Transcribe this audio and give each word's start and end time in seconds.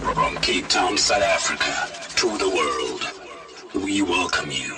From 0.00 0.36
Cape 0.36 0.66
Town, 0.66 0.96
South 0.96 1.22
Africa, 1.22 2.16
to 2.16 2.38
the 2.38 2.48
world, 2.48 3.84
we 3.84 4.00
welcome 4.00 4.50
you. 4.50 4.74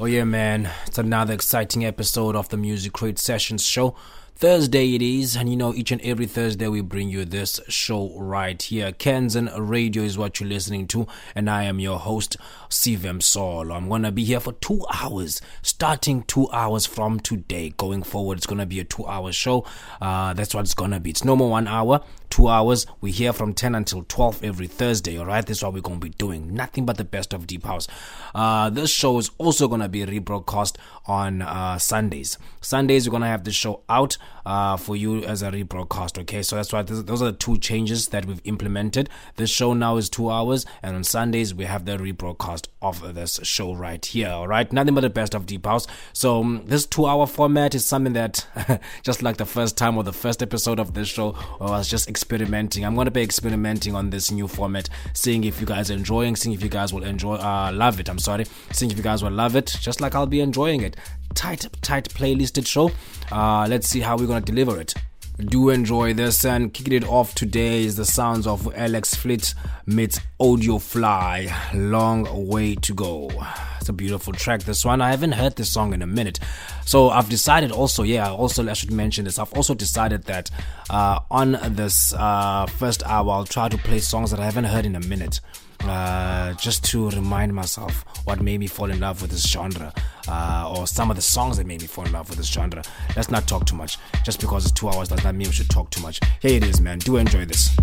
Oh, 0.00 0.06
yeah, 0.06 0.24
man. 0.24 0.70
It's 0.86 0.96
another 0.96 1.34
exciting 1.34 1.84
episode 1.84 2.34
of 2.34 2.48
the 2.48 2.56
Music 2.56 2.94
Crate 2.94 3.18
Sessions 3.18 3.64
show. 3.64 3.94
Thursday 4.36 4.94
it 4.94 5.02
is, 5.02 5.34
and 5.34 5.50
you 5.50 5.56
know, 5.56 5.74
each 5.74 5.90
and 5.90 6.00
every 6.02 6.26
Thursday 6.26 6.68
we 6.68 6.80
bring 6.80 7.08
you 7.08 7.24
this 7.24 7.58
show 7.66 8.16
right 8.16 8.62
here. 8.62 8.92
Kanzen 8.92 9.50
Radio 9.58 10.04
is 10.04 10.16
what 10.16 10.38
you're 10.38 10.48
listening 10.48 10.86
to, 10.88 11.08
and 11.34 11.50
I 11.50 11.64
am 11.64 11.80
your 11.80 11.98
host, 11.98 12.36
Sive 12.68 13.00
Msolo. 13.00 13.74
I'm 13.74 13.88
gonna 13.88 14.12
be 14.12 14.22
here 14.22 14.38
for 14.38 14.52
two 14.52 14.86
hours, 14.94 15.40
starting 15.62 16.22
two 16.22 16.48
hours 16.52 16.86
from 16.86 17.18
today. 17.18 17.70
Going 17.76 18.04
forward, 18.04 18.38
it's 18.38 18.46
gonna 18.46 18.64
be 18.64 18.78
a 18.78 18.84
two 18.84 19.04
hour 19.08 19.32
show. 19.32 19.66
Uh, 20.00 20.34
that's 20.34 20.54
what 20.54 20.60
it's 20.60 20.74
gonna 20.74 21.00
be. 21.00 21.10
It's 21.10 21.24
no 21.24 21.34
more 21.34 21.50
one 21.50 21.66
hour, 21.66 22.00
two 22.30 22.48
hours. 22.48 22.86
We 23.00 23.10
here 23.10 23.32
from 23.32 23.54
10 23.54 23.74
until 23.74 24.04
12 24.04 24.44
every 24.44 24.66
Thursday, 24.66 25.18
alright? 25.18 25.46
That's 25.46 25.62
what 25.62 25.72
we're 25.74 25.80
gonna 25.80 25.98
be 25.98 26.10
doing. 26.10 26.54
Nothing 26.54 26.86
but 26.86 26.96
the 26.96 27.04
best 27.04 27.32
of 27.32 27.46
Deep 27.46 27.64
House. 27.64 27.88
Uh, 28.34 28.70
this 28.70 28.90
show 28.90 29.18
is 29.18 29.30
also 29.38 29.68
gonna 29.68 29.88
be 29.88 30.04
rebroadcast 30.04 30.76
on 31.06 31.42
uh, 31.42 31.78
Sundays. 31.78 32.38
Sundays, 32.60 33.08
we're 33.08 33.12
gonna 33.12 33.26
have 33.26 33.44
the 33.44 33.52
show 33.52 33.82
out 33.88 34.16
uh, 34.44 34.76
for 34.76 34.96
you 34.96 35.22
as 35.24 35.42
a 35.42 35.50
rebroadcast. 35.50 36.18
Okay, 36.18 36.42
so 36.42 36.56
that's 36.56 36.72
why 36.72 36.82
this, 36.82 37.02
those 37.02 37.22
are 37.22 37.26
the 37.26 37.36
two 37.36 37.58
changes 37.58 38.08
that 38.08 38.24
we've 38.24 38.40
implemented. 38.44 39.08
This 39.36 39.50
show 39.50 39.74
now 39.74 39.96
is 39.96 40.08
two 40.08 40.30
hours, 40.30 40.64
and 40.82 40.96
on 40.96 41.04
Sundays 41.04 41.54
we 41.54 41.64
have 41.64 41.84
the 41.84 41.98
rebroadcast 41.98 42.68
of 42.80 43.14
this 43.14 43.40
show 43.42 43.74
right 43.74 44.04
here. 44.04 44.28
All 44.28 44.48
right, 44.48 44.72
nothing 44.72 44.94
but 44.94 45.02
the 45.02 45.10
best 45.10 45.34
of 45.34 45.46
Deep 45.46 45.66
House. 45.66 45.86
So 46.12 46.40
um, 46.40 46.62
this 46.66 46.86
two-hour 46.86 47.26
format 47.26 47.74
is 47.74 47.84
something 47.84 48.12
that, 48.14 48.46
just 49.02 49.22
like 49.22 49.36
the 49.36 49.46
first 49.46 49.76
time 49.76 49.96
or 49.96 50.02
the 50.02 50.12
first 50.12 50.42
episode 50.42 50.78
of 50.78 50.94
this 50.94 51.08
show, 51.08 51.36
I 51.60 51.64
was 51.64 51.88
just 51.88 52.08
experimenting. 52.18 52.84
I'm 52.84 52.96
gonna 52.96 53.10
be 53.10 53.22
experimenting 53.22 53.94
on 53.94 54.10
this 54.10 54.30
new 54.30 54.48
format, 54.48 54.88
seeing 55.12 55.44
if 55.44 55.60
you 55.60 55.66
guys 55.66 55.90
are 55.90 55.94
enjoying, 55.94 56.34
seeing 56.36 56.54
if 56.54 56.62
you 56.62 56.68
guys 56.68 56.92
will 56.92 57.04
enjoy, 57.04 57.36
uh, 57.36 57.70
love 57.72 58.00
it. 58.00 58.08
I'm 58.08 58.18
sorry, 58.18 58.44
seeing 58.72 58.90
if 58.90 58.96
you 58.96 59.04
guys 59.04 59.22
will 59.22 59.30
love 59.30 59.54
it, 59.54 59.66
just 59.80 60.00
like 60.00 60.14
I'll 60.14 60.26
be 60.26 60.40
enjoying 60.40 60.82
it 60.82 60.96
tight, 61.34 61.66
tight 61.82 62.08
playlisted 62.08 62.66
show. 62.66 62.90
Uh, 63.30 63.66
let's 63.68 63.88
see 63.88 64.00
how 64.00 64.16
we're 64.16 64.26
gonna 64.26 64.40
deliver 64.40 64.80
it. 64.80 64.94
Do 65.38 65.70
enjoy 65.70 66.14
this 66.14 66.44
and 66.44 66.74
kicking 66.74 66.94
it 66.94 67.06
off 67.06 67.32
today 67.32 67.84
is 67.84 67.94
the 67.94 68.04
sounds 68.04 68.44
of 68.44 68.74
Alex 68.74 69.14
Fleet 69.14 69.54
meets 69.86 70.18
Audiofly. 70.40 71.52
Long 71.74 72.48
way 72.48 72.74
to 72.74 72.92
go. 72.92 73.30
It's 73.78 73.88
a 73.88 73.92
beautiful 73.92 74.32
track. 74.32 74.64
This 74.64 74.84
one 74.84 75.00
I 75.00 75.10
haven't 75.10 75.32
heard 75.32 75.54
this 75.54 75.70
song 75.70 75.94
in 75.94 76.02
a 76.02 76.08
minute, 76.08 76.40
so 76.84 77.10
I've 77.10 77.28
decided 77.28 77.70
also. 77.70 78.02
Yeah, 78.02 78.32
also 78.32 78.68
I 78.68 78.72
should 78.72 78.90
mention 78.90 79.26
this. 79.26 79.38
I've 79.38 79.52
also 79.52 79.74
decided 79.74 80.24
that 80.24 80.50
uh, 80.90 81.20
on 81.30 81.52
this 81.68 82.12
uh, 82.14 82.66
first 82.66 83.04
hour 83.06 83.30
I'll 83.30 83.44
try 83.44 83.68
to 83.68 83.78
play 83.78 84.00
songs 84.00 84.32
that 84.32 84.40
I 84.40 84.44
haven't 84.44 84.64
heard 84.64 84.86
in 84.86 84.96
a 84.96 85.00
minute 85.00 85.40
uh, 85.84 86.52
just 86.54 86.84
to 86.86 87.10
remind 87.10 87.54
myself 87.54 88.04
what 88.24 88.40
made 88.40 88.60
me 88.60 88.66
fall 88.66 88.90
in 88.90 89.00
love 89.00 89.22
with 89.22 89.30
this 89.30 89.48
genre, 89.48 89.92
uh, 90.26 90.74
or 90.76 90.86
some 90.86 91.10
of 91.10 91.16
the 91.16 91.22
songs 91.22 91.56
that 91.56 91.66
made 91.66 91.80
me 91.80 91.86
fall 91.86 92.04
in 92.04 92.12
love 92.12 92.28
with 92.28 92.38
this 92.38 92.48
genre. 92.48 92.82
Let's 93.16 93.30
not 93.30 93.46
talk 93.46 93.66
too 93.66 93.76
much. 93.76 93.98
Just 94.24 94.40
because 94.40 94.64
it's 94.64 94.72
two 94.72 94.88
hours 94.88 95.08
does 95.08 95.24
not 95.24 95.34
mean 95.34 95.48
we 95.48 95.54
should 95.54 95.70
talk 95.70 95.90
too 95.90 96.02
much. 96.02 96.20
Here 96.40 96.56
it 96.56 96.64
is, 96.64 96.80
man. 96.80 96.98
Do 96.98 97.16
enjoy 97.16 97.44
this. 97.44 97.76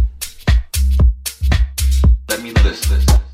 Let 2.30 2.42
me 2.42 2.52
list 2.52 3.25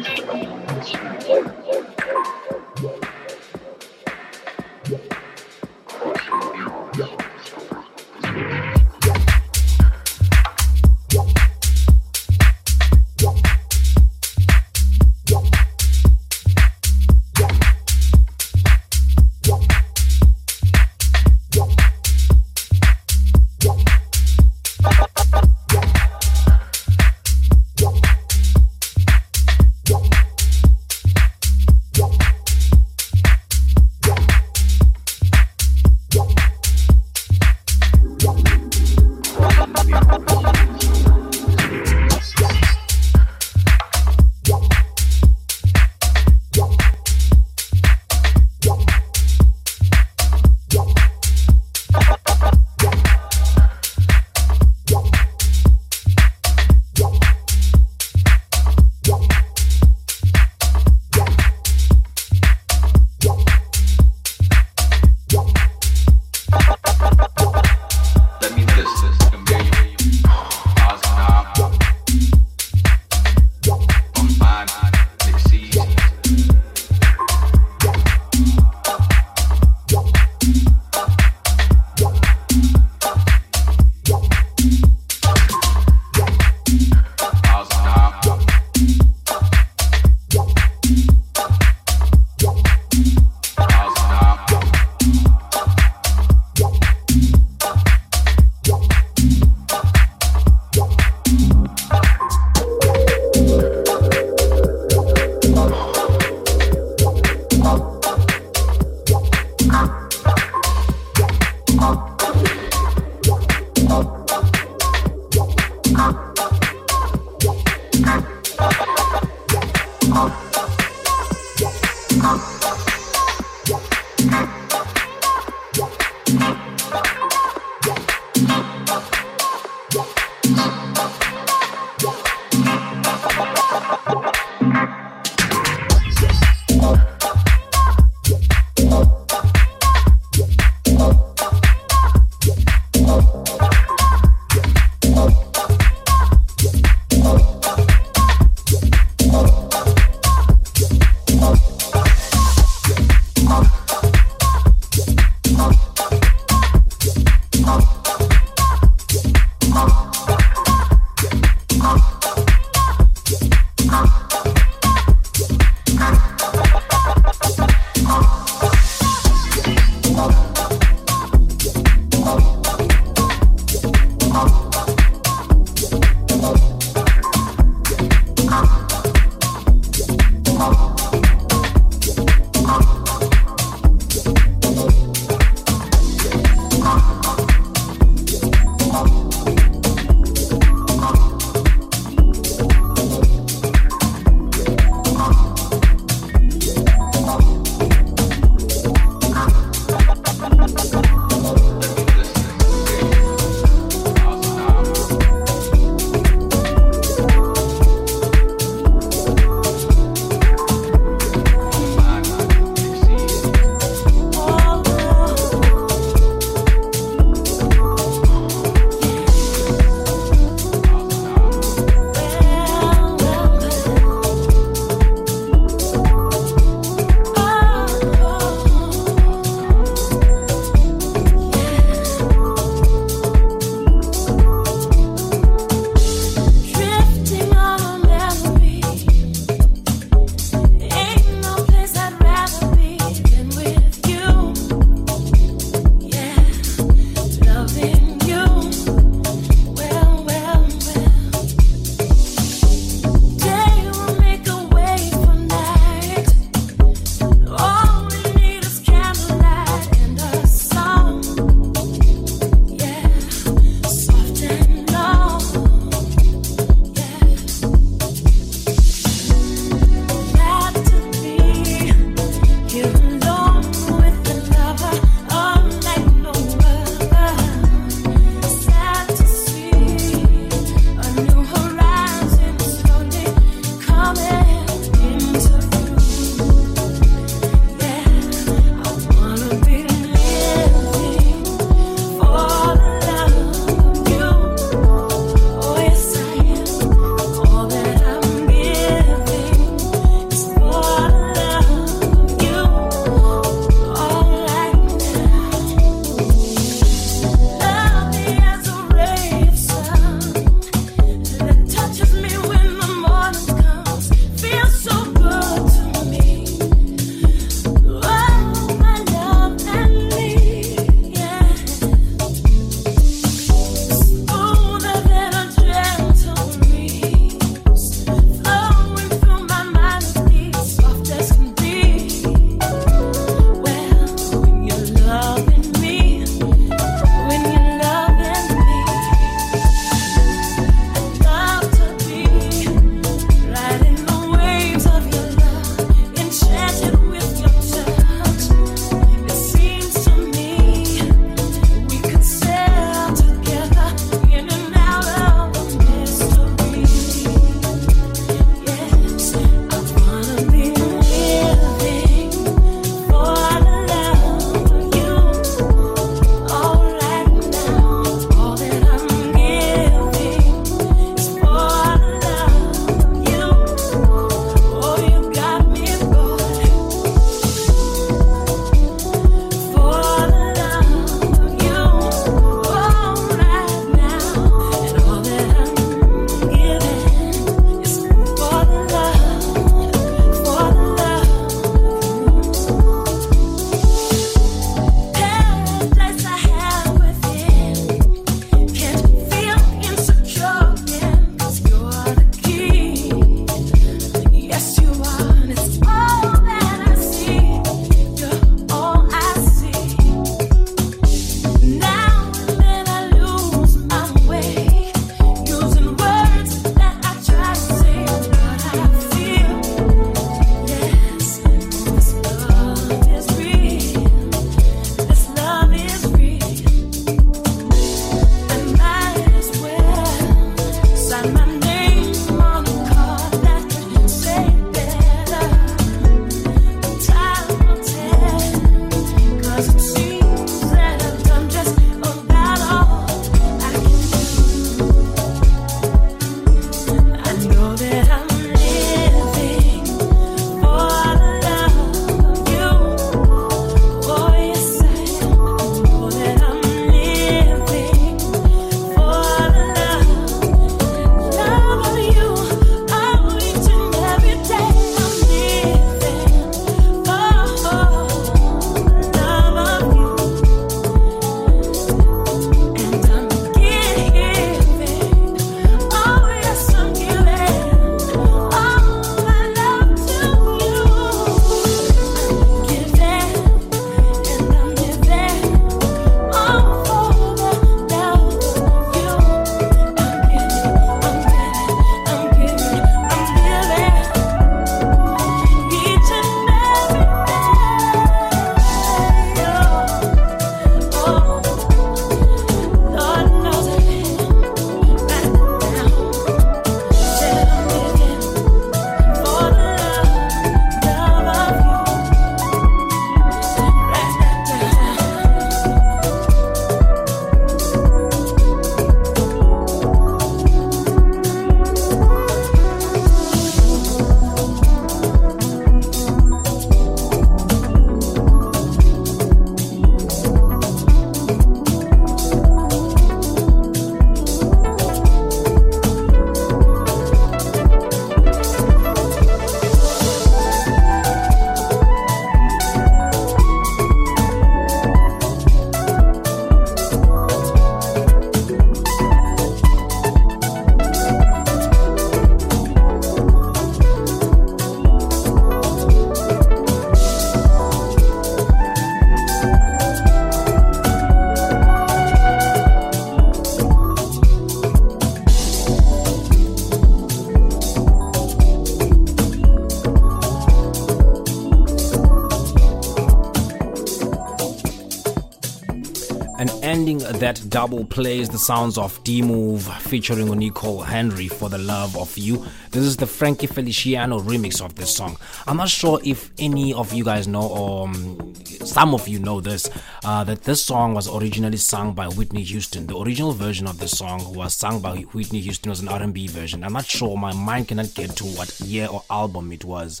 that 577.20 577.44
double 577.50 577.84
plays 577.84 578.30
the 578.30 578.38
sounds 578.38 578.78
of 578.78 579.02
D 579.04 579.20
Move 579.20 579.62
featuring 579.82 580.26
Nicole 580.38 580.80
Henry 580.80 581.28
for 581.28 581.50
the 581.50 581.58
love 581.58 581.94
of 581.98 582.16
you. 582.16 582.46
This 582.70 582.82
is 582.82 582.96
the 582.96 583.06
Frankie 583.06 583.46
Feliciano 583.46 584.20
remix 584.20 584.64
of 584.64 584.74
this 584.74 584.96
song. 584.96 585.18
I'm 585.46 585.58
not 585.58 585.68
sure 585.68 586.00
if 586.02 586.30
any 586.38 586.72
of 586.72 586.94
you 586.94 587.04
guys 587.04 587.28
know, 587.28 587.46
or 587.46 587.88
um, 587.88 588.34
some 588.64 588.94
of 588.94 589.06
you 589.06 589.18
know 589.18 589.42
this, 589.42 589.68
uh, 590.02 590.24
that 590.24 590.44
this 590.44 590.64
song 590.64 590.94
was 590.94 591.14
originally 591.14 591.58
sung 591.58 591.92
by 591.92 592.08
Whitney 592.08 592.42
Houston. 592.42 592.86
The 592.86 592.96
original 592.96 593.32
version 593.32 593.66
of 593.66 593.78
this 593.78 593.98
song 593.98 594.34
was 594.34 594.54
sung 594.54 594.80
by 594.80 594.96
Whitney 595.12 595.40
Houston 595.40 595.68
was 595.68 595.80
an 595.80 595.88
R&B 595.88 596.28
version. 596.28 596.64
I'm 596.64 596.72
not 596.72 596.86
sure. 596.86 597.18
My 597.18 597.34
mind 597.34 597.68
cannot 597.68 597.92
get 597.94 598.16
to 598.16 598.24
what 598.24 598.58
year 598.60 598.88
or 598.88 599.04
album 599.10 599.52
it 599.52 599.66
was 599.66 600.00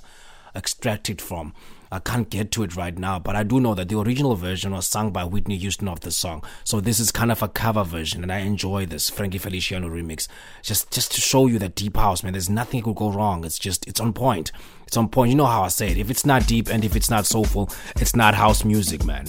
extracted 0.54 1.20
from. 1.20 1.54
I 1.92 1.98
can't 1.98 2.30
get 2.30 2.52
to 2.52 2.62
it 2.62 2.76
right 2.76 2.96
now, 2.96 3.18
but 3.18 3.34
I 3.34 3.42
do 3.42 3.58
know 3.58 3.74
that 3.74 3.88
the 3.88 3.98
original 3.98 4.36
version 4.36 4.72
was 4.72 4.86
sung 4.86 5.10
by 5.10 5.24
Whitney 5.24 5.56
Houston 5.56 5.88
of 5.88 6.00
the 6.00 6.12
song. 6.12 6.44
So 6.62 6.80
this 6.80 7.00
is 7.00 7.10
kind 7.10 7.32
of 7.32 7.42
a 7.42 7.48
cover 7.48 7.82
version, 7.82 8.22
and 8.22 8.32
I 8.32 8.38
enjoy 8.38 8.86
this 8.86 9.10
Frankie 9.10 9.38
Feliciano 9.38 9.88
remix. 9.88 10.28
Just 10.62 10.92
just 10.92 11.12
to 11.12 11.20
show 11.20 11.48
you 11.48 11.58
that 11.58 11.74
deep 11.74 11.96
house, 11.96 12.22
man. 12.22 12.32
There's 12.32 12.48
nothing 12.48 12.82
could 12.82 12.94
go 12.94 13.10
wrong. 13.10 13.44
It's 13.44 13.58
just 13.58 13.88
it's 13.88 13.98
on 13.98 14.12
point. 14.12 14.52
It's 14.86 14.96
on 14.96 15.08
point. 15.08 15.30
You 15.30 15.36
know 15.36 15.46
how 15.46 15.62
I 15.62 15.68
say 15.68 15.90
it. 15.90 15.98
If 15.98 16.10
it's 16.10 16.24
not 16.24 16.46
deep 16.46 16.68
and 16.68 16.84
if 16.84 16.94
it's 16.94 17.10
not 17.10 17.26
soulful, 17.26 17.70
it's 17.96 18.14
not 18.14 18.34
house 18.34 18.64
music, 18.64 19.04
man. 19.04 19.26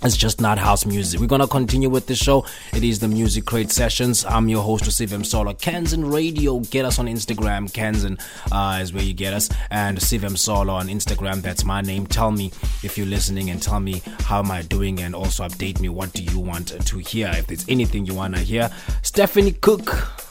It's 0.00 0.16
just 0.16 0.40
not 0.40 0.58
house 0.58 0.86
music. 0.86 1.18
We're 1.18 1.26
gonna 1.26 1.48
continue 1.48 1.90
with 1.90 2.06
the 2.06 2.14
show. 2.14 2.46
It 2.72 2.84
is 2.84 3.00
the 3.00 3.08
Music 3.08 3.44
Crate 3.44 3.72
Sessions. 3.72 4.24
I'm 4.24 4.48
your 4.48 4.62
host, 4.62 4.84
Sive 4.84 5.10
Msolo. 5.10 5.58
Kanzen 5.60 6.12
Radio. 6.12 6.60
Get 6.60 6.84
us 6.84 7.00
on 7.00 7.06
Instagram. 7.06 7.68
Kanzen 7.72 8.16
uh, 8.52 8.80
is 8.80 8.92
where 8.92 9.02
you 9.02 9.12
get 9.12 9.34
us. 9.34 9.50
And 9.72 10.00
Sive 10.00 10.20
Msolo 10.22 10.74
on 10.74 10.86
Instagram. 10.86 11.42
That's 11.42 11.64
my 11.64 11.80
name. 11.80 12.06
Tell 12.06 12.30
me 12.30 12.52
if 12.84 12.96
you're 12.96 13.08
listening 13.08 13.50
and 13.50 13.60
tell 13.60 13.80
me 13.80 14.00
how 14.20 14.38
am 14.38 14.52
I 14.52 14.62
doing 14.62 15.00
and 15.00 15.16
also 15.16 15.42
update 15.48 15.80
me. 15.80 15.88
What 15.88 16.12
do 16.12 16.22
you 16.22 16.38
want 16.38 16.68
to 16.68 16.98
hear? 16.98 17.32
If 17.34 17.48
there's 17.48 17.68
anything 17.68 18.06
you 18.06 18.14
wanna 18.14 18.38
hear. 18.38 18.70
Stephanie 19.02 19.52
Cook 19.52 19.88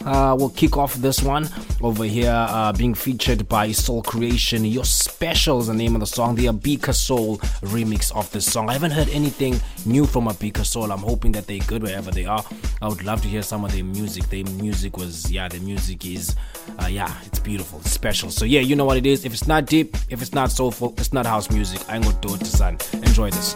uh, 0.08 0.36
will 0.40 0.50
kick 0.50 0.78
off 0.78 0.96
this 0.96 1.22
one 1.22 1.50
over 1.82 2.06
here, 2.06 2.32
uh, 2.32 2.72
being 2.74 2.94
featured 2.94 3.48
by 3.48 3.72
Soul 3.72 4.02
Creation. 4.02 4.64
Your 4.66 4.86
Special 4.86 5.60
is 5.60 5.68
the 5.68 5.74
name 5.74 5.96
of 5.96 6.00
the 6.00 6.08
song. 6.08 6.36
The 6.36 6.46
Abicah 6.46 6.94
Soul 6.94 7.38
remix 7.62 8.16
of 8.16 8.32
this 8.32 8.52
song. 8.52 8.70
I 8.70 8.74
haven't 8.74 8.92
heard 8.92 9.10
anything 9.10 9.60
new 9.86 10.06
from 10.06 10.26
Abicah 10.28 10.66
Soul. 10.66 10.92
I'm 10.92 11.00
hoping 11.00 11.34
that 11.34 11.46
they're 11.46 11.60
good 11.68 11.84
wherever 11.84 12.10
they 12.10 12.26
are. 12.26 12.44
I 12.82 12.88
would 12.88 13.04
love 13.04 13.22
to 13.24 13.28
hear 13.28 13.44
some 13.44 13.66
of 13.66 13.74
their 13.74 13.84
music. 13.84 14.30
Their 14.30 14.46
music 14.46 14.98
was, 14.98 15.30
yeah, 15.30 15.48
the 15.50 15.60
music 15.60 16.06
is, 16.06 16.36
uh, 16.82 16.88
yeah, 16.88 17.14
it's 17.26 17.40
beautiful, 17.40 17.80
it's 17.80 17.92
special. 17.92 18.30
So 18.32 18.46
yeah, 18.46 18.62
you 18.62 18.76
know 18.76 18.86
what 18.86 18.98
it 18.98 19.06
is. 19.06 19.26
If 19.26 19.34
it's 19.34 19.48
not 19.48 19.66
deep, 19.66 19.98
if 20.10 20.22
it's 20.22 20.34
not 20.34 20.52
soulful, 20.52 20.94
it's 20.98 21.12
not 21.12 21.26
house 21.26 21.52
music. 21.52 21.82
I'm 21.90 22.02
gonna 22.02 22.18
do 22.22 22.34
it 22.34 22.40
to 22.40 22.46
son. 22.46 22.78
Enjoy 22.94 23.30
this. 23.30 23.56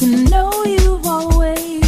You 0.00 0.24
know 0.24 0.64
you've 0.64 1.06
always 1.06 1.81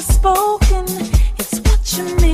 spoken. 0.00 0.86
It's 1.38 1.60
what 1.60 1.98
you 1.98 2.04
mean, 2.16 2.29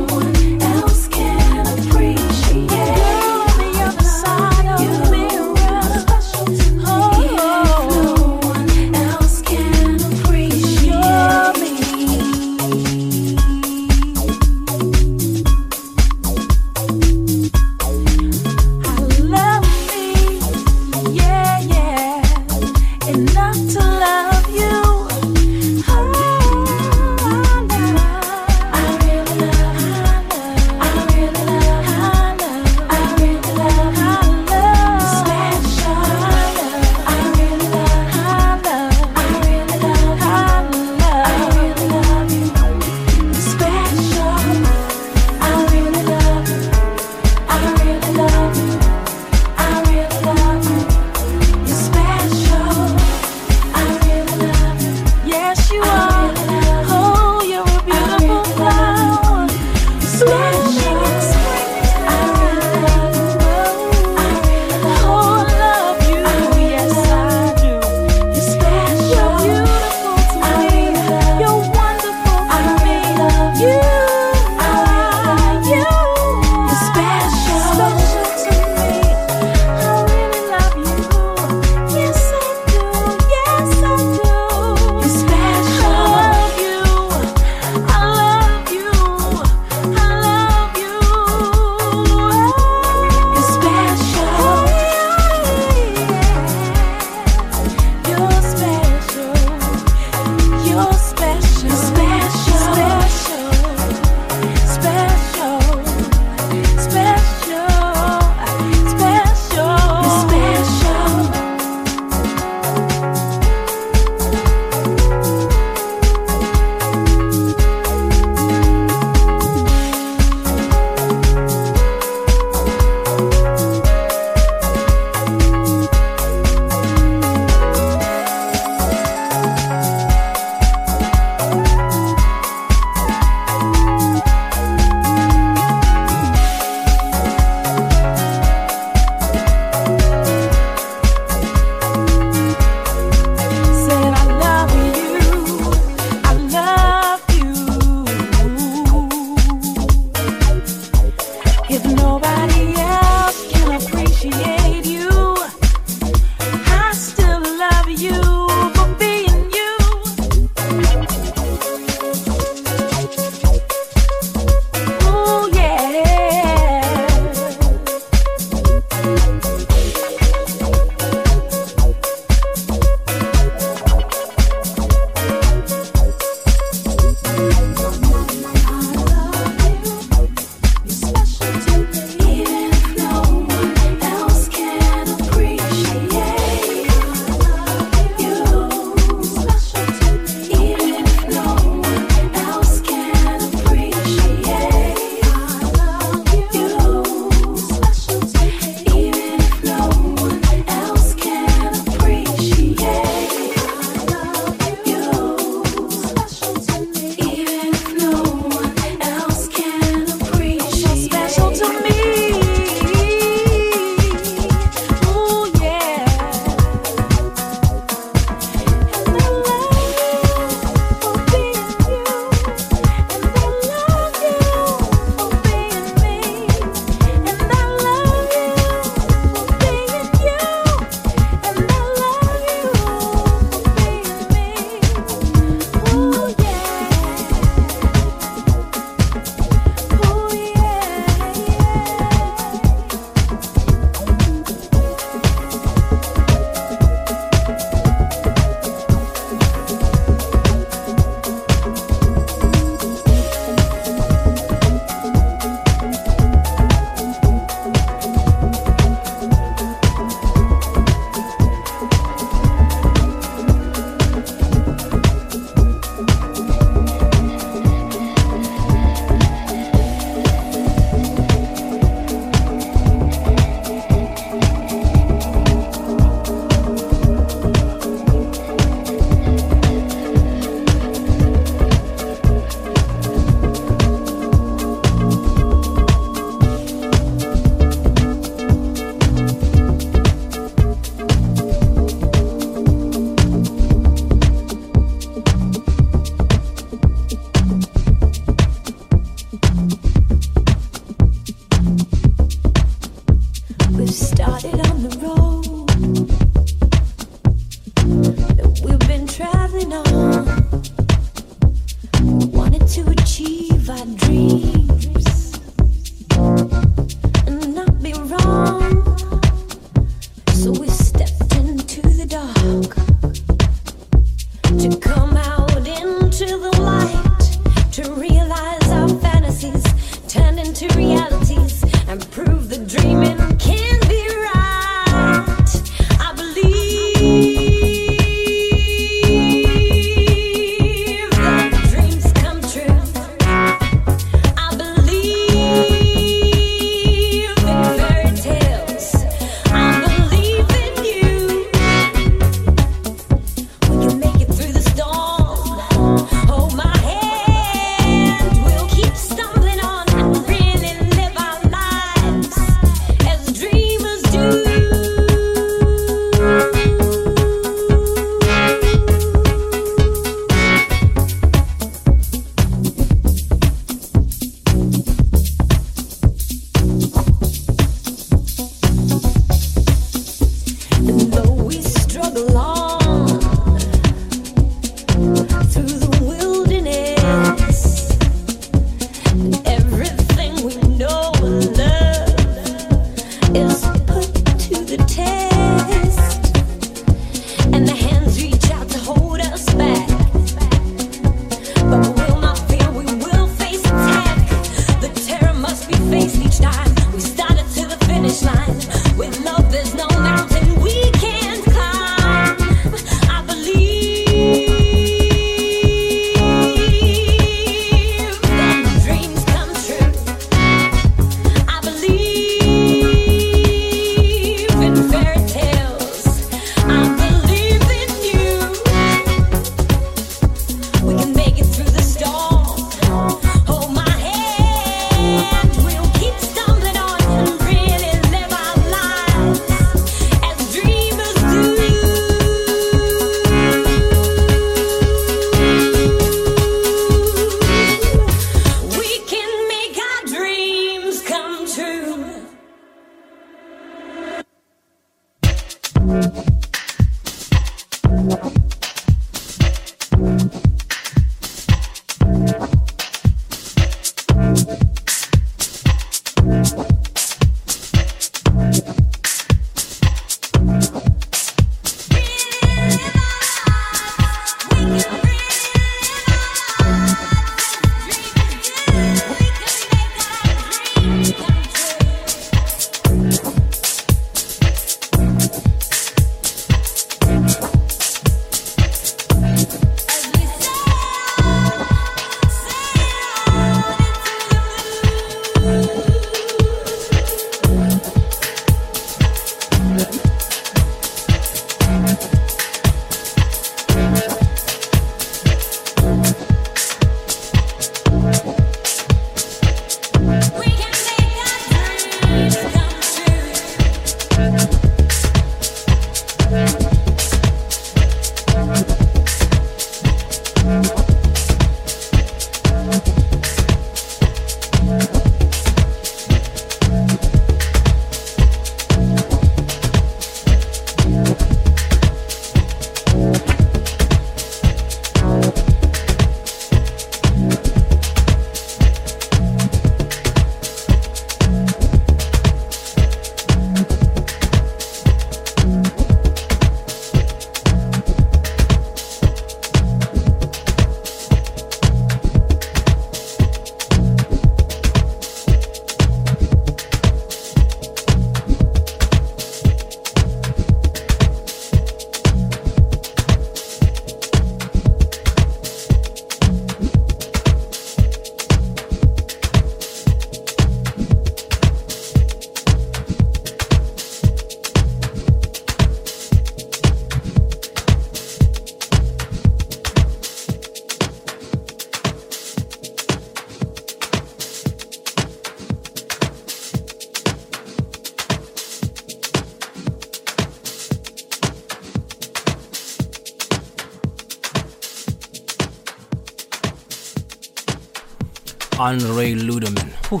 Andre 598.70 599.14
Lodemann. 599.14 599.68
Whew. 599.88 600.00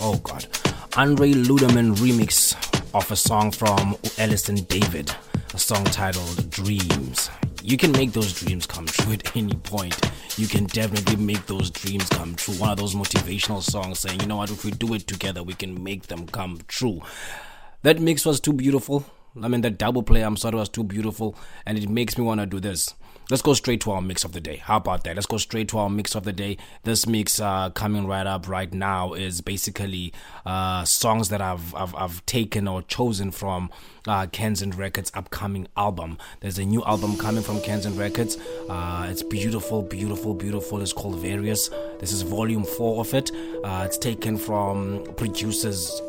Oh 0.00 0.16
God. 0.24 0.44
Andre 0.96 1.30
Lodemann 1.30 1.94
remix 1.98 2.56
of 2.92 3.08
a 3.12 3.14
song 3.14 3.52
from 3.52 3.96
Ellison 4.18 4.56
David, 4.64 5.14
a 5.54 5.58
song 5.58 5.84
titled 5.84 6.50
Dreams. 6.50 7.30
You 7.62 7.76
can 7.76 7.92
make 7.92 8.10
those 8.10 8.32
dreams 8.32 8.66
come 8.66 8.86
true 8.86 9.12
at 9.12 9.36
any 9.36 9.54
point. 9.54 9.96
You 10.36 10.48
can 10.48 10.64
definitely 10.64 11.14
make 11.14 11.46
those 11.46 11.70
dreams 11.70 12.08
come 12.08 12.34
true. 12.34 12.54
One 12.54 12.70
of 12.70 12.78
those 12.78 12.96
motivational 12.96 13.62
songs 13.62 14.00
saying, 14.00 14.18
you 14.18 14.26
know 14.26 14.38
what, 14.38 14.50
if 14.50 14.64
we 14.64 14.72
do 14.72 14.92
it 14.94 15.06
together, 15.06 15.44
we 15.44 15.54
can 15.54 15.84
make 15.84 16.08
them 16.08 16.26
come 16.26 16.58
true. 16.66 17.00
That 17.82 18.00
mix 18.00 18.26
was 18.26 18.40
too 18.40 18.52
beautiful. 18.52 19.04
I 19.40 19.46
mean, 19.46 19.60
that 19.60 19.78
double 19.78 20.02
play, 20.02 20.22
I'm 20.22 20.36
sorry, 20.36 20.56
was 20.56 20.68
too 20.68 20.82
beautiful, 20.82 21.36
and 21.64 21.78
it 21.78 21.88
makes 21.88 22.18
me 22.18 22.24
want 22.24 22.40
to 22.40 22.46
do 22.46 22.58
this. 22.58 22.92
Let's 23.30 23.42
go 23.42 23.54
straight 23.54 23.80
to 23.82 23.92
our 23.92 24.02
mix 24.02 24.24
of 24.24 24.32
the 24.32 24.40
day. 24.40 24.56
How 24.56 24.78
about 24.78 25.04
that? 25.04 25.14
Let's 25.14 25.26
go 25.26 25.36
straight 25.36 25.68
to 25.68 25.78
our 25.78 25.88
mix 25.88 26.16
of 26.16 26.24
the 26.24 26.32
day. 26.32 26.56
This 26.82 27.06
mix 27.06 27.38
uh, 27.38 27.70
coming 27.70 28.08
right 28.08 28.26
up 28.26 28.48
right 28.48 28.74
now 28.74 29.12
is 29.12 29.40
basically 29.40 30.12
uh, 30.44 30.84
songs 30.84 31.28
that 31.28 31.40
I've, 31.40 31.72
I've, 31.76 31.94
I've 31.94 32.26
taken 32.26 32.66
or 32.66 32.82
chosen 32.82 33.30
from 33.30 33.70
uh, 34.08 34.26
Kanzen 34.26 34.76
Records' 34.76 35.12
upcoming 35.14 35.68
album. 35.76 36.18
There's 36.40 36.58
a 36.58 36.64
new 36.64 36.82
album 36.82 37.16
coming 37.16 37.44
from 37.44 37.60
Kanzen 37.60 37.96
Records. 37.96 38.36
Uh, 38.68 39.06
it's 39.08 39.22
beautiful, 39.22 39.82
beautiful, 39.82 40.34
beautiful. 40.34 40.82
It's 40.82 40.92
called 40.92 41.20
Various. 41.20 41.68
This 42.00 42.10
is 42.10 42.22
volume 42.22 42.64
four 42.64 43.00
of 43.00 43.14
it. 43.14 43.30
Uh, 43.62 43.84
it's 43.86 43.96
taken 43.96 44.38
from 44.38 45.04
producers 45.16 46.02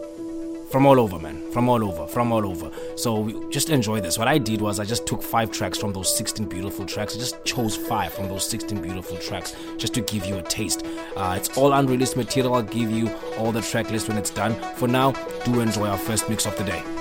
from 0.72 0.86
all 0.86 1.00
over, 1.00 1.20
man. 1.20 1.52
From 1.52 1.68
all 1.68 1.84
over, 1.84 2.08
from 2.08 2.32
all 2.32 2.46
over. 2.46 2.72
So 2.96 3.50
just 3.50 3.70
enjoy 3.70 4.00
this. 4.00 4.18
What 4.18 4.28
I 4.28 4.38
did 4.38 4.62
was 4.62 4.80
I 4.80 4.86
just 4.86 5.06
took 5.06 5.22
five 5.22 5.52
tracks 5.52 5.78
from 5.78 5.92
those 5.92 6.16
16 6.16 6.48
beautiful 6.48 6.86
tracks. 6.86 7.16
I 7.16 7.20
just 7.20 7.44
chose 7.44 7.76
five 7.76 8.14
from 8.14 8.30
those 8.30 8.48
16 8.50 8.82
beautiful 8.82 9.18
tracks 9.18 9.56
just 9.78 9.94
to 9.96 10.02
give 10.02 10.26
you 10.26 10.38
a 10.38 10.44
taste. 10.44 10.86
Uh, 11.16 11.36
it's 11.38 11.56
all 11.58 11.74
unreleased 11.74 12.16
material. 12.16 12.56
I'll 12.56 12.64
give 12.64 12.90
you 12.90 13.14
all 13.38 13.52
the 13.52 13.62
track 13.62 13.92
list 13.92 14.08
when 14.08 14.18
it's 14.18 14.30
done. 14.32 14.56
For 14.76 14.88
now, 14.88 15.12
do 15.44 15.60
enjoy 15.60 15.88
our 15.88 15.98
first 15.98 16.30
mix 16.30 16.46
of 16.46 16.58
the 16.58 16.64
day. 16.64 17.01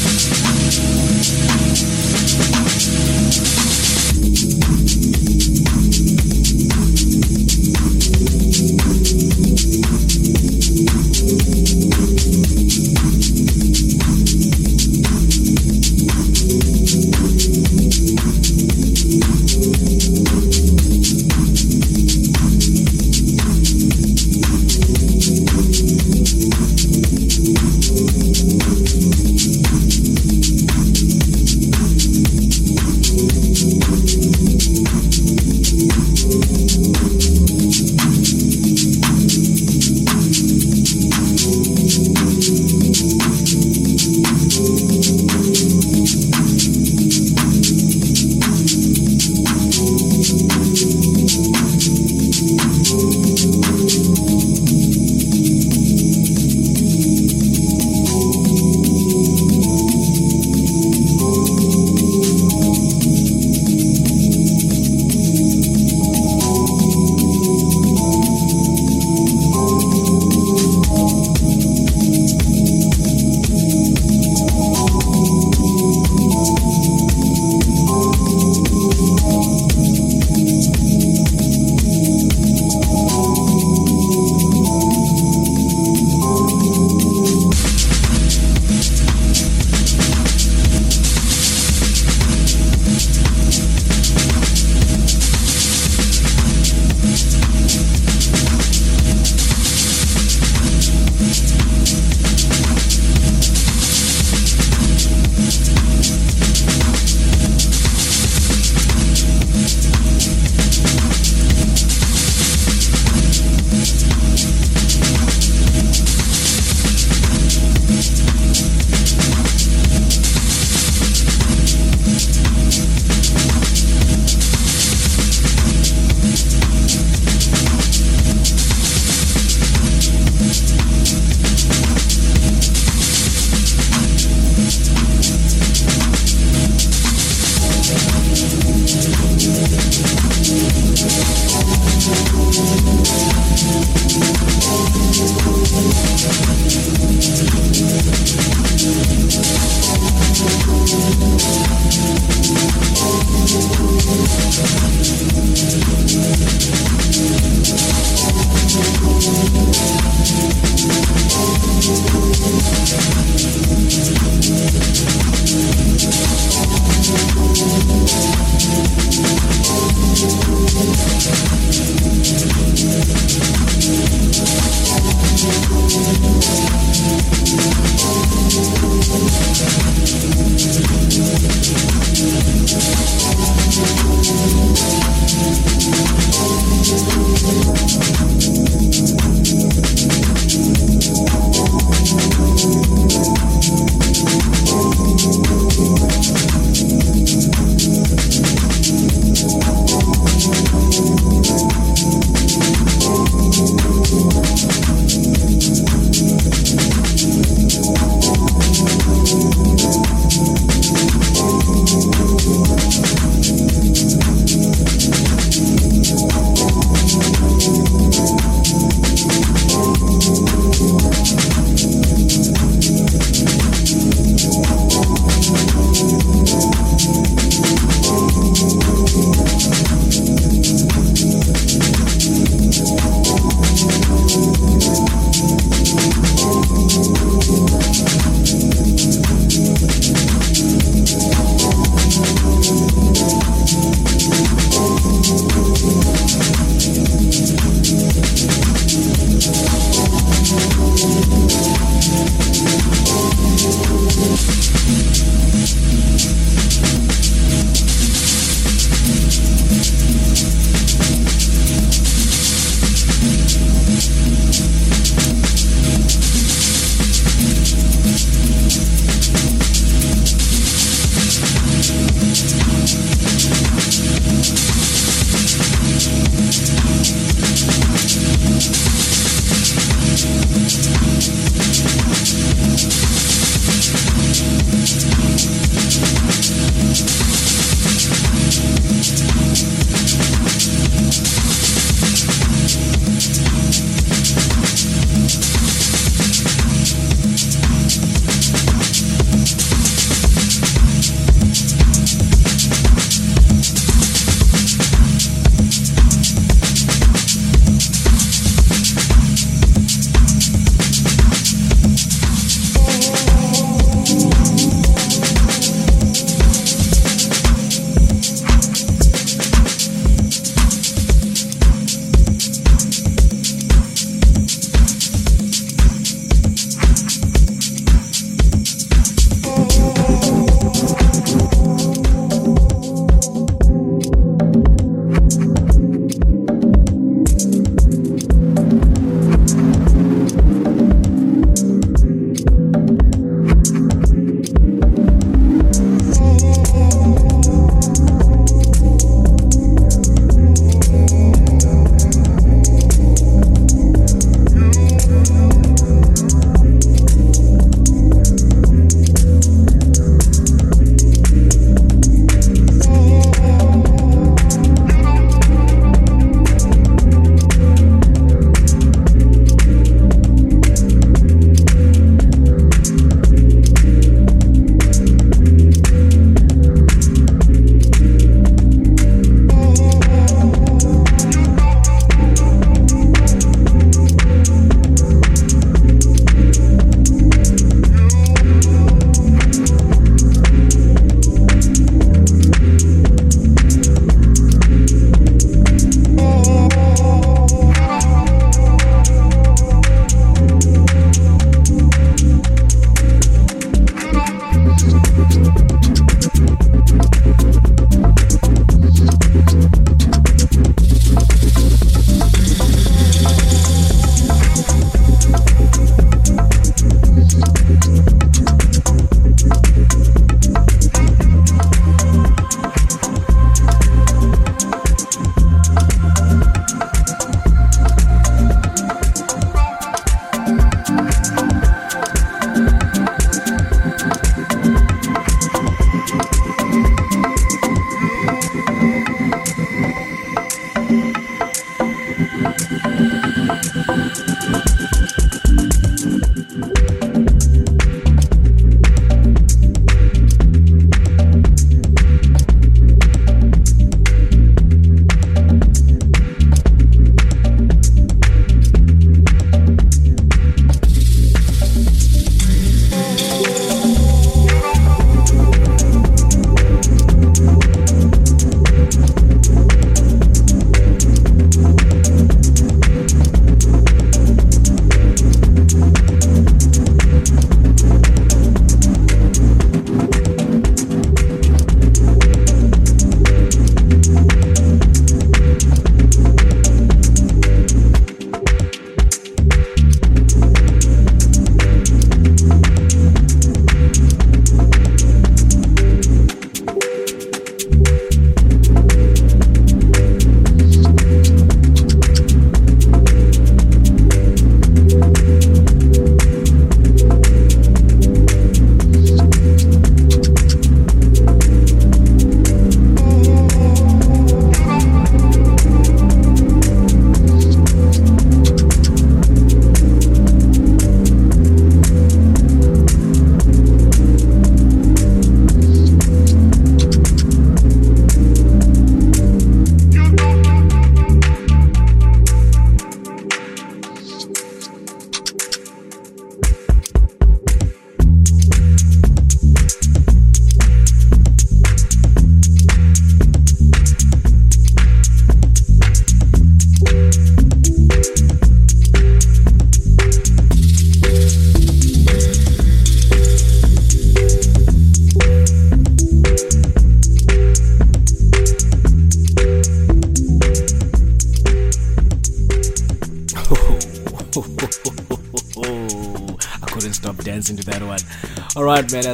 Thank 0.00 0.38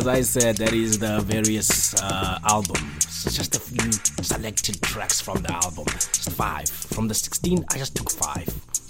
As 0.05 0.09
I 0.09 0.21
said, 0.21 0.59
that 0.59 0.75
is 0.75 0.99
the 0.99 1.21
various 1.23 1.95
uh, 1.95 2.39
album. 2.45 2.77
So 3.01 3.31
just 3.31 3.57
a 3.57 3.59
few 3.59 3.91
selected 4.23 4.83
tracks 4.83 5.19
from 5.19 5.41
the 5.41 5.51
album. 5.51 5.87
Just 5.87 6.31
five 6.33 6.69
from 6.69 7.09
the 7.09 7.15
16. 7.15 7.65
I 7.73 7.79
just 7.79 7.97
took 7.97 8.11
five. 8.11 8.47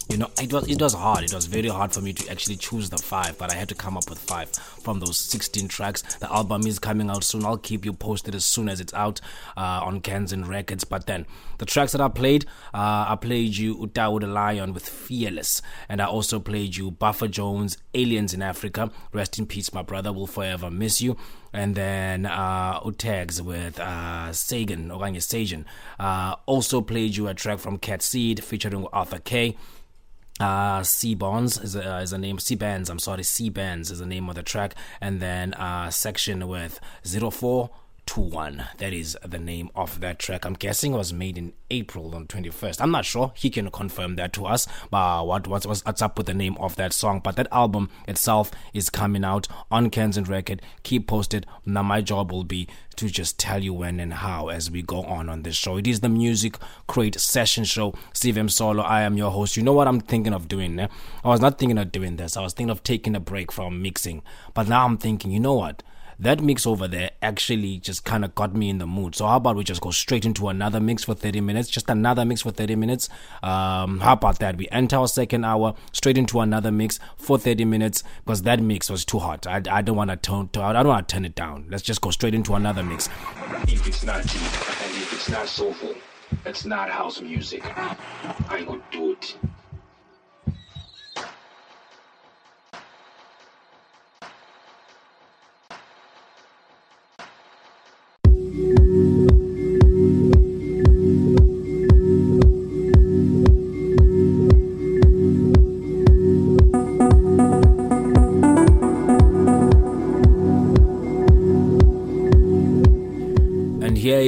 You 0.08 0.16
know, 0.16 0.28
it 0.42 0.52
was 0.52 0.68
it 0.68 0.82
was 0.82 0.92
hard. 0.92 1.22
It 1.22 1.32
was 1.32 1.46
very 1.46 1.68
hard 1.68 1.92
for 1.92 2.00
me 2.00 2.14
to 2.14 2.28
actually 2.32 2.56
choose 2.56 2.90
the 2.90 2.98
five, 2.98 3.38
but 3.38 3.52
I 3.52 3.54
had 3.54 3.68
to 3.68 3.76
come 3.76 3.96
up 3.96 4.10
with 4.10 4.18
five 4.18 4.50
from 4.50 4.98
those 4.98 5.16
16 5.16 5.68
tracks. 5.68 6.02
The 6.16 6.32
album 6.32 6.66
is 6.66 6.80
coming 6.80 7.08
out 7.08 7.22
soon. 7.22 7.44
I'll 7.44 7.58
keep 7.58 7.84
you 7.84 7.92
posted 7.92 8.34
as 8.34 8.44
soon 8.44 8.68
as 8.68 8.80
it's 8.80 8.92
out 8.92 9.20
uh, 9.56 9.82
on 9.84 10.00
Kanzen 10.00 10.48
Records. 10.48 10.82
But 10.82 11.06
then 11.06 11.26
the 11.58 11.64
tracks 11.64 11.92
that 11.92 12.00
I 12.00 12.08
played, 12.08 12.44
uh, 12.74 13.06
I 13.08 13.16
played 13.20 13.56
you 13.56 13.76
Utawu 13.76 14.20
the 14.20 14.26
Lion 14.26 14.74
with 14.74 14.88
Fearless, 14.88 15.62
and 15.88 16.02
I 16.02 16.06
also 16.06 16.40
played 16.40 16.74
you 16.74 16.90
Buffer 16.90 17.28
Jones, 17.28 17.78
Aliens 17.95 18.34
in 18.34 18.42
Africa. 18.42 18.90
Rest 19.12 19.38
in 19.38 19.47
peace, 19.47 19.72
my 19.72 19.82
brother. 19.82 20.12
Will 20.12 20.26
forever 20.26 20.70
miss 20.70 21.01
you. 21.01 21.16
And 21.53 21.74
then 21.74 22.26
uh, 22.26 22.80
with 22.84 23.78
uh, 23.80 24.32
Sagan, 24.32 24.88
Oranje 24.88 25.22
Sagan. 25.22 25.64
Uh, 25.99 26.36
also 26.47 26.80
played 26.80 27.16
you 27.16 27.28
a 27.28 27.34
track 27.34 27.59
from 27.59 27.78
Cat 27.78 28.03
Seed 28.03 28.42
featuring 28.42 28.86
Arthur 28.92 29.18
K 29.18 29.57
uh 30.40 30.82
C 30.82 31.14
Bonds 31.14 31.59
is 31.59 31.76
a, 31.76 31.99
is 31.99 32.12
a 32.12 32.18
name 32.18 32.40
C 32.40 32.57
Bands 32.57 32.90
I'm 32.90 32.99
sorry 32.99 33.22
C 33.22 33.51
Bands 33.51 33.92
is 33.92 34.01
the 34.01 34.07
name 34.07 34.28
of 34.28 34.34
the 34.34 34.42
track 34.42 34.74
and 35.01 35.20
then 35.20 35.55
uh 35.55 35.90
section 35.90 36.49
with 36.49 36.80
04 37.05 37.70
21 38.07 38.64
that 38.78 38.92
is 38.92 39.16
the 39.24 39.38
name 39.38 39.70
of 39.74 40.00
that 40.00 40.18
track. 40.18 40.44
I'm 40.44 40.55
guessing 40.55 40.94
it 40.94 40.98
was 40.98 41.12
made 41.12 41.38
in 41.38 41.52
april 41.70 42.14
on 42.14 42.26
21st 42.26 42.80
i'm 42.80 42.90
not 42.90 43.05
sure. 43.05 43.32
He 43.34 43.50
can 43.50 43.70
confirm 43.70 44.16
that 44.16 44.32
to 44.34 44.46
us. 44.46 44.66
But 44.90 45.26
what 45.26 45.46
what's, 45.46 45.66
what's 45.66 46.02
up 46.02 46.18
with 46.18 46.26
the 46.26 46.34
name 46.34 46.57
of 46.59 46.76
that 46.76 46.92
song? 46.92 47.20
But 47.22 47.36
that 47.36 47.48
album 47.50 47.90
itself 48.07 48.50
is 48.72 48.90
coming 48.90 49.24
out 49.24 49.48
on 49.70 49.90
Kanzen 49.90 50.28
record. 50.28 50.62
Keep 50.82 51.09
posted. 51.09 51.46
Now 51.64 51.82
my 51.82 52.00
job 52.00 52.30
will 52.30 52.44
be 52.44 52.68
to 52.96 53.09
just 53.09 53.38
tell 53.38 53.62
you 53.62 53.72
when 53.72 53.98
and 53.98 54.14
how 54.14 54.48
as 54.48 54.70
we 54.70 54.82
go 54.82 55.02
on 55.02 55.28
on 55.28 55.42
this 55.42 55.57
show. 55.57 55.76
It 55.76 55.86
is 55.86 56.00
the 56.00 56.09
music 56.09 56.57
crate 56.86 57.18
session 57.18 57.64
show. 57.64 57.94
Sive 58.12 58.36
Msolo 58.36 58.84
i 58.84 59.02
am 59.02 59.16
your 59.16 59.30
host. 59.30 59.57
You 59.57 59.62
know 59.62 59.72
what 59.72 59.88
i'm 59.88 60.00
thinking 60.00 60.34
of 60.34 60.48
doing 60.48 60.78
eh? 60.78 60.88
i 61.24 61.28
was 61.28 61.40
not 61.40 61.59
thinking 61.59 61.78
of 61.78 61.90
doing 61.90 62.16
this. 62.16 62.36
I 62.36 62.42
was 62.42 62.52
thinking 62.52 62.70
of 62.70 62.82
taking 62.82 63.16
a 63.16 63.20
break 63.20 63.50
from 63.50 63.82
mixing. 63.82 64.22
But 64.52 64.68
now 64.68 64.84
i'm 64.84 64.98
thinking 64.98 65.30
you 65.30 65.40
know 65.40 65.55
what 65.55 65.82
that 66.18 66.42
mix 66.42 66.66
over 66.66 66.88
there 66.88 67.10
actually 67.22 67.78
just 67.78 68.04
kind 68.04 68.24
of 68.24 68.34
got 68.34 68.54
me 68.54 68.70
in 68.70 68.78
the 68.78 68.86
mood. 68.86 69.14
So 69.14 69.26
how 69.26 69.36
about 69.36 69.56
we 69.56 69.64
just 69.64 69.80
go 69.80 69.90
straight 69.90 70.24
into 70.24 70.48
another 70.48 70.80
mix 70.80 71.04
for 71.04 71.14
30 71.14 71.40
minutes? 71.40 71.68
Just 71.68 71.90
another 71.90 72.24
mix 72.24 72.42
for 72.42 72.50
30 72.50 72.76
minutes. 72.76 73.08
Um, 73.42 74.00
how 74.00 74.14
about 74.14 74.38
that? 74.40 74.56
We 74.56 74.68
enter 74.70 74.96
our 74.96 75.08
second 75.08 75.44
hour 75.44 75.74
straight 75.92 76.18
into 76.18 76.40
another 76.40 76.70
mix 76.70 76.98
for 77.16 77.38
30 77.38 77.64
minutes 77.64 78.02
because 78.24 78.42
that 78.42 78.60
mix 78.60 78.90
was 78.90 79.04
too 79.04 79.18
hot. 79.18 79.46
I, 79.46 79.62
I 79.70 79.82
don't 79.82 79.96
want 79.96 80.10
to 80.10 80.16
turn. 80.16 80.48
I 80.62 80.72
don't 80.72 80.88
want 80.88 81.08
to 81.08 81.14
turn 81.14 81.24
it 81.24 81.34
down. 81.34 81.66
Let's 81.68 81.82
just 81.82 82.00
go 82.00 82.10
straight 82.10 82.34
into 82.34 82.54
another 82.54 82.82
mix. 82.82 83.08
If 83.68 83.86
it's 83.86 84.04
not 84.04 84.22
deep 84.22 84.42
and 84.42 84.96
if 84.96 85.12
it's 85.12 85.28
not 85.28 85.48
soulful, 85.48 85.94
it's 86.44 86.64
not 86.64 86.90
house 86.90 87.20
music. 87.20 87.62
I 87.64 87.96
ain't 88.58 88.90
do 88.90 89.12
it. 89.12 89.36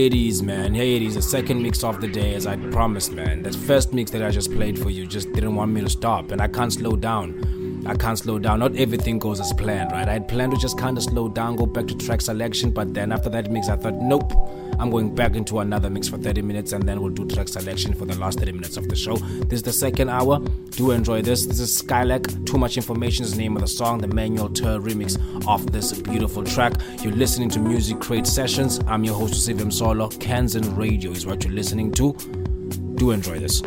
It 0.06 0.14
is, 0.14 0.40
man. 0.40 0.76
It 0.76 1.02
is, 1.02 1.16
the 1.16 1.20
second 1.20 1.60
mix 1.60 1.82
of 1.82 2.00
the 2.00 2.06
day, 2.06 2.34
as 2.34 2.46
I 2.46 2.56
promised, 2.70 3.10
man. 3.10 3.42
That 3.42 3.56
first 3.56 3.92
mix 3.92 4.12
that 4.12 4.22
I 4.22 4.30
just 4.30 4.52
played 4.52 4.78
for 4.78 4.88
you 4.88 5.04
just 5.04 5.32
didn't 5.32 5.56
want 5.56 5.72
me 5.72 5.80
to 5.80 5.90
stop, 5.90 6.30
and 6.30 6.40
I 6.40 6.46
can't 6.46 6.72
slow 6.72 6.94
down. 6.94 7.55
I 7.86 7.94
can't 7.94 8.18
slow 8.18 8.38
down. 8.38 8.60
Not 8.60 8.76
everything 8.76 9.18
goes 9.18 9.40
as 9.40 9.52
planned, 9.52 9.92
right? 9.92 10.08
I 10.08 10.14
had 10.14 10.28
planned 10.28 10.52
to 10.52 10.58
just 10.58 10.78
kind 10.78 10.96
of 10.96 11.04
slow 11.04 11.28
down, 11.28 11.56
go 11.56 11.66
back 11.66 11.86
to 11.86 11.96
track 11.96 12.20
selection, 12.20 12.70
but 12.70 12.94
then 12.94 13.12
after 13.12 13.30
that 13.30 13.50
mix, 13.50 13.68
I 13.68 13.76
thought, 13.76 13.94
nope, 13.94 14.32
I'm 14.78 14.90
going 14.90 15.14
back 15.14 15.36
into 15.36 15.60
another 15.60 15.88
mix 15.88 16.08
for 16.08 16.18
30 16.18 16.42
minutes, 16.42 16.72
and 16.72 16.82
then 16.82 17.00
we'll 17.00 17.12
do 17.12 17.26
track 17.26 17.48
selection 17.48 17.94
for 17.94 18.04
the 18.04 18.18
last 18.18 18.38
30 18.38 18.52
minutes 18.52 18.76
of 18.76 18.88
the 18.88 18.96
show. 18.96 19.16
This 19.16 19.58
is 19.58 19.62
the 19.62 19.72
second 19.72 20.10
hour. 20.10 20.40
Do 20.70 20.90
enjoy 20.90 21.22
this. 21.22 21.46
This 21.46 21.60
is 21.60 21.82
Skylak. 21.82 22.46
Too 22.46 22.58
Much 22.58 22.76
Information 22.76 23.24
is 23.24 23.32
the 23.32 23.38
name 23.38 23.56
of 23.56 23.62
the 23.62 23.68
song, 23.68 23.98
the 23.98 24.08
Manuel 24.08 24.48
Tur 24.48 24.78
remix 24.78 25.16
of 25.48 25.72
this 25.72 25.98
beautiful 26.00 26.44
track. 26.44 26.74
You're 27.02 27.14
listening 27.14 27.48
to 27.50 27.60
Music 27.60 28.00
Crate 28.00 28.26
Sessions. 28.26 28.80
I'm 28.86 29.04
your 29.04 29.14
host, 29.14 29.34
Sive 29.44 29.56
Msolo. 29.58 30.10
Kanzen 30.18 30.76
Radio 30.76 31.12
is 31.12 31.26
what 31.26 31.44
you're 31.44 31.54
listening 31.54 31.92
to. 31.92 32.12
Do 32.96 33.12
enjoy 33.12 33.38
this. 33.38 33.62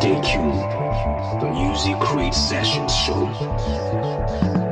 Stay 0.00 0.18
tuned. 0.22 0.58
The 1.42 1.50
Music 1.52 1.98
Crate 1.98 2.32
Sessions 2.32 2.94
Show. 3.04 4.69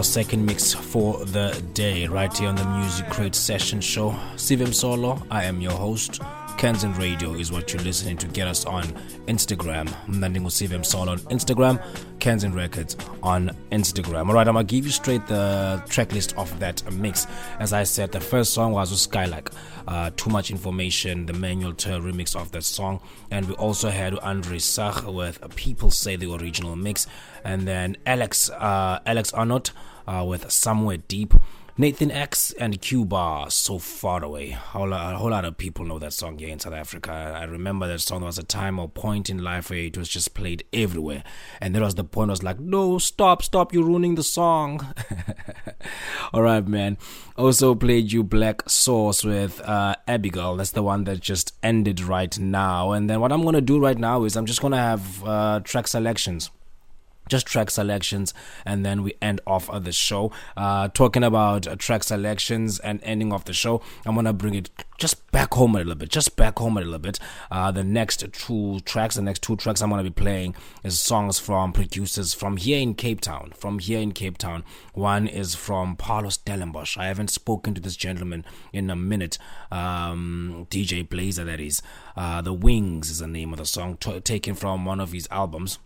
Our 0.00 0.04
second 0.04 0.46
mix 0.46 0.72
for 0.72 1.22
the 1.26 1.62
day, 1.74 2.06
right 2.06 2.34
here 2.34 2.48
on 2.48 2.54
the 2.54 2.64
Music 2.64 3.06
Crate 3.10 3.34
Session 3.34 3.82
Show. 3.82 4.16
Sive 4.36 4.60
Msolo, 4.60 5.22
I 5.30 5.44
am 5.44 5.60
your 5.60 5.72
host. 5.72 6.22
Kanzen 6.56 6.96
Radio 6.98 7.34
is 7.34 7.52
what 7.52 7.70
you're 7.70 7.82
listening 7.82 8.16
to. 8.16 8.26
Get 8.28 8.48
us 8.48 8.64
on 8.64 8.84
Instagram. 9.26 9.88
Mnandingo 10.06 10.50
Sive 10.50 10.70
Msolo 10.70 11.08
on 11.08 11.18
Instagram, 11.28 11.82
Kanzen 12.18 12.54
Records 12.54 12.96
on 13.22 13.50
Instagram. 13.72 14.28
Alright, 14.28 14.48
I'm 14.48 14.54
gonna 14.54 14.64
give 14.64 14.86
you 14.86 14.90
straight 14.90 15.26
the 15.26 15.82
track 15.90 16.12
list 16.14 16.34
of 16.38 16.58
that 16.60 16.82
mix. 16.92 17.26
As 17.58 17.74
I 17.74 17.84
said, 17.84 18.10
the 18.10 18.20
first 18.20 18.54
song 18.54 18.72
was 18.72 18.90
with 18.90 19.00
Skylak. 19.00 19.52
Too 20.30 20.34
much 20.34 20.52
information, 20.52 21.26
the 21.26 21.32
Manuel 21.32 21.72
Tur 21.72 21.98
remix 21.98 22.36
of 22.40 22.52
that 22.52 22.62
song. 22.62 23.00
And 23.32 23.48
we 23.48 23.54
also 23.54 23.90
had 23.90 24.16
Andre 24.20 24.60
Sach 24.60 25.04
with 25.04 25.40
People 25.56 25.90
Say 25.90 26.14
the 26.14 26.32
Original 26.32 26.76
Mix. 26.76 27.08
And 27.42 27.66
then 27.66 27.96
Alex 28.06 28.48
uh, 28.48 29.00
Alex 29.04 29.32
Arnott 29.32 29.72
uh, 30.06 30.24
with 30.24 30.48
Somewhere 30.52 30.98
Deep. 30.98 31.34
Nathan 31.78 32.10
X 32.10 32.52
and 32.52 32.80
Cuba, 32.80 33.46
So 33.48 33.78
Far 33.78 34.24
Away. 34.24 34.50
A 34.50 34.56
whole, 34.56 34.88
lot, 34.88 35.14
a 35.14 35.16
whole 35.16 35.30
lot 35.30 35.44
of 35.44 35.56
people 35.56 35.84
know 35.84 35.98
that 35.98 36.12
song 36.12 36.38
here 36.38 36.48
in 36.48 36.58
South 36.58 36.74
Africa. 36.74 37.10
I 37.12 37.44
remember 37.44 37.86
that 37.86 38.00
song 38.00 38.22
was 38.22 38.38
a 38.38 38.42
time 38.42 38.78
or 38.78 38.88
point 38.88 39.30
in 39.30 39.38
life 39.38 39.70
where 39.70 39.78
it 39.78 39.96
was 39.96 40.08
just 40.08 40.34
played 40.34 40.64
everywhere. 40.72 41.22
And 41.60 41.74
there 41.74 41.82
was 41.82 41.94
the 41.94 42.04
point 42.04 42.30
I 42.30 42.32
was 42.32 42.42
like, 42.42 42.58
no, 42.58 42.98
stop, 42.98 43.42
stop, 43.42 43.72
you're 43.72 43.84
ruining 43.84 44.16
the 44.16 44.22
song. 44.22 44.94
Alright, 46.34 46.66
man. 46.66 46.98
Also 47.36 47.74
played 47.74 48.12
you 48.12 48.22
Black 48.24 48.68
Sauce 48.68 49.24
with 49.24 49.60
uh, 49.62 49.94
Abigail. 50.06 50.56
That's 50.56 50.72
the 50.72 50.82
one 50.82 51.04
that 51.04 51.20
just 51.20 51.54
ended 51.62 52.00
right 52.00 52.36
now. 52.38 52.92
And 52.92 53.08
then 53.08 53.20
what 53.20 53.32
I'm 53.32 53.42
going 53.42 53.54
to 53.54 53.60
do 53.60 53.80
right 53.80 53.98
now 53.98 54.24
is 54.24 54.36
I'm 54.36 54.46
just 54.46 54.60
going 54.60 54.72
to 54.72 54.78
have 54.78 55.24
uh, 55.24 55.60
track 55.60 55.88
selections 55.88 56.50
just 57.30 57.46
track 57.46 57.70
selections 57.70 58.34
and 58.66 58.84
then 58.84 59.02
we 59.02 59.14
end 59.22 59.40
off 59.46 59.70
of 59.70 59.84
the 59.84 59.92
show. 59.92 60.30
Uh 60.56 60.88
talking 60.88 61.24
about 61.24 61.66
uh, 61.66 61.76
track 61.76 62.02
selections 62.02 62.78
and 62.80 63.00
ending 63.02 63.32
off 63.32 63.44
the 63.44 63.52
show 63.52 63.80
i'm 64.04 64.14
gonna 64.14 64.32
bring 64.32 64.54
it 64.54 64.68
just 64.98 65.30
back 65.32 65.54
home 65.54 65.74
a 65.74 65.78
little 65.78 65.94
bit 65.94 66.08
just 66.10 66.36
back 66.36 66.58
home 66.58 66.76
a 66.76 66.80
little 66.80 66.98
bit. 66.98 67.18
Uh 67.50 67.70
the 67.70 67.84
next 67.84 68.24
two 68.32 68.80
tracks 68.80 69.14
the 69.14 69.22
next 69.22 69.42
two 69.42 69.56
tracks 69.56 69.80
i'm 69.80 69.90
gonna 69.90 70.02
be 70.02 70.10
playing 70.10 70.54
is 70.82 71.00
songs 71.00 71.38
from 71.38 71.72
producers 71.72 72.34
from 72.34 72.56
here 72.56 72.78
in 72.80 72.94
cape 72.94 73.20
town 73.20 73.52
from 73.56 73.78
here 73.78 74.00
in 74.00 74.12
cape 74.12 74.36
town. 74.38 74.64
One 74.94 75.26
is 75.26 75.54
from 75.54 75.96
paulo 75.96 76.28
stellenbosch. 76.28 76.98
I 76.98 77.06
haven't 77.06 77.30
spoken 77.30 77.74
to 77.74 77.80
this 77.80 77.96
gentleman 77.96 78.44
in 78.72 78.90
a 78.90 78.96
minute 78.96 79.38
um 79.70 80.66
dj 80.70 81.08
blazer 81.08 81.44
that 81.44 81.60
is. 81.60 81.80
Uh 82.16 82.40
the 82.42 82.52
wings 82.52 83.10
is 83.10 83.20
the 83.20 83.26
name 83.26 83.52
of 83.52 83.58
the 83.58 83.66
song 83.66 83.96
t- 83.96 84.20
taken 84.20 84.54
from 84.54 84.84
one 84.84 85.00
of 85.00 85.12
his 85.12 85.28
albums 85.30 85.78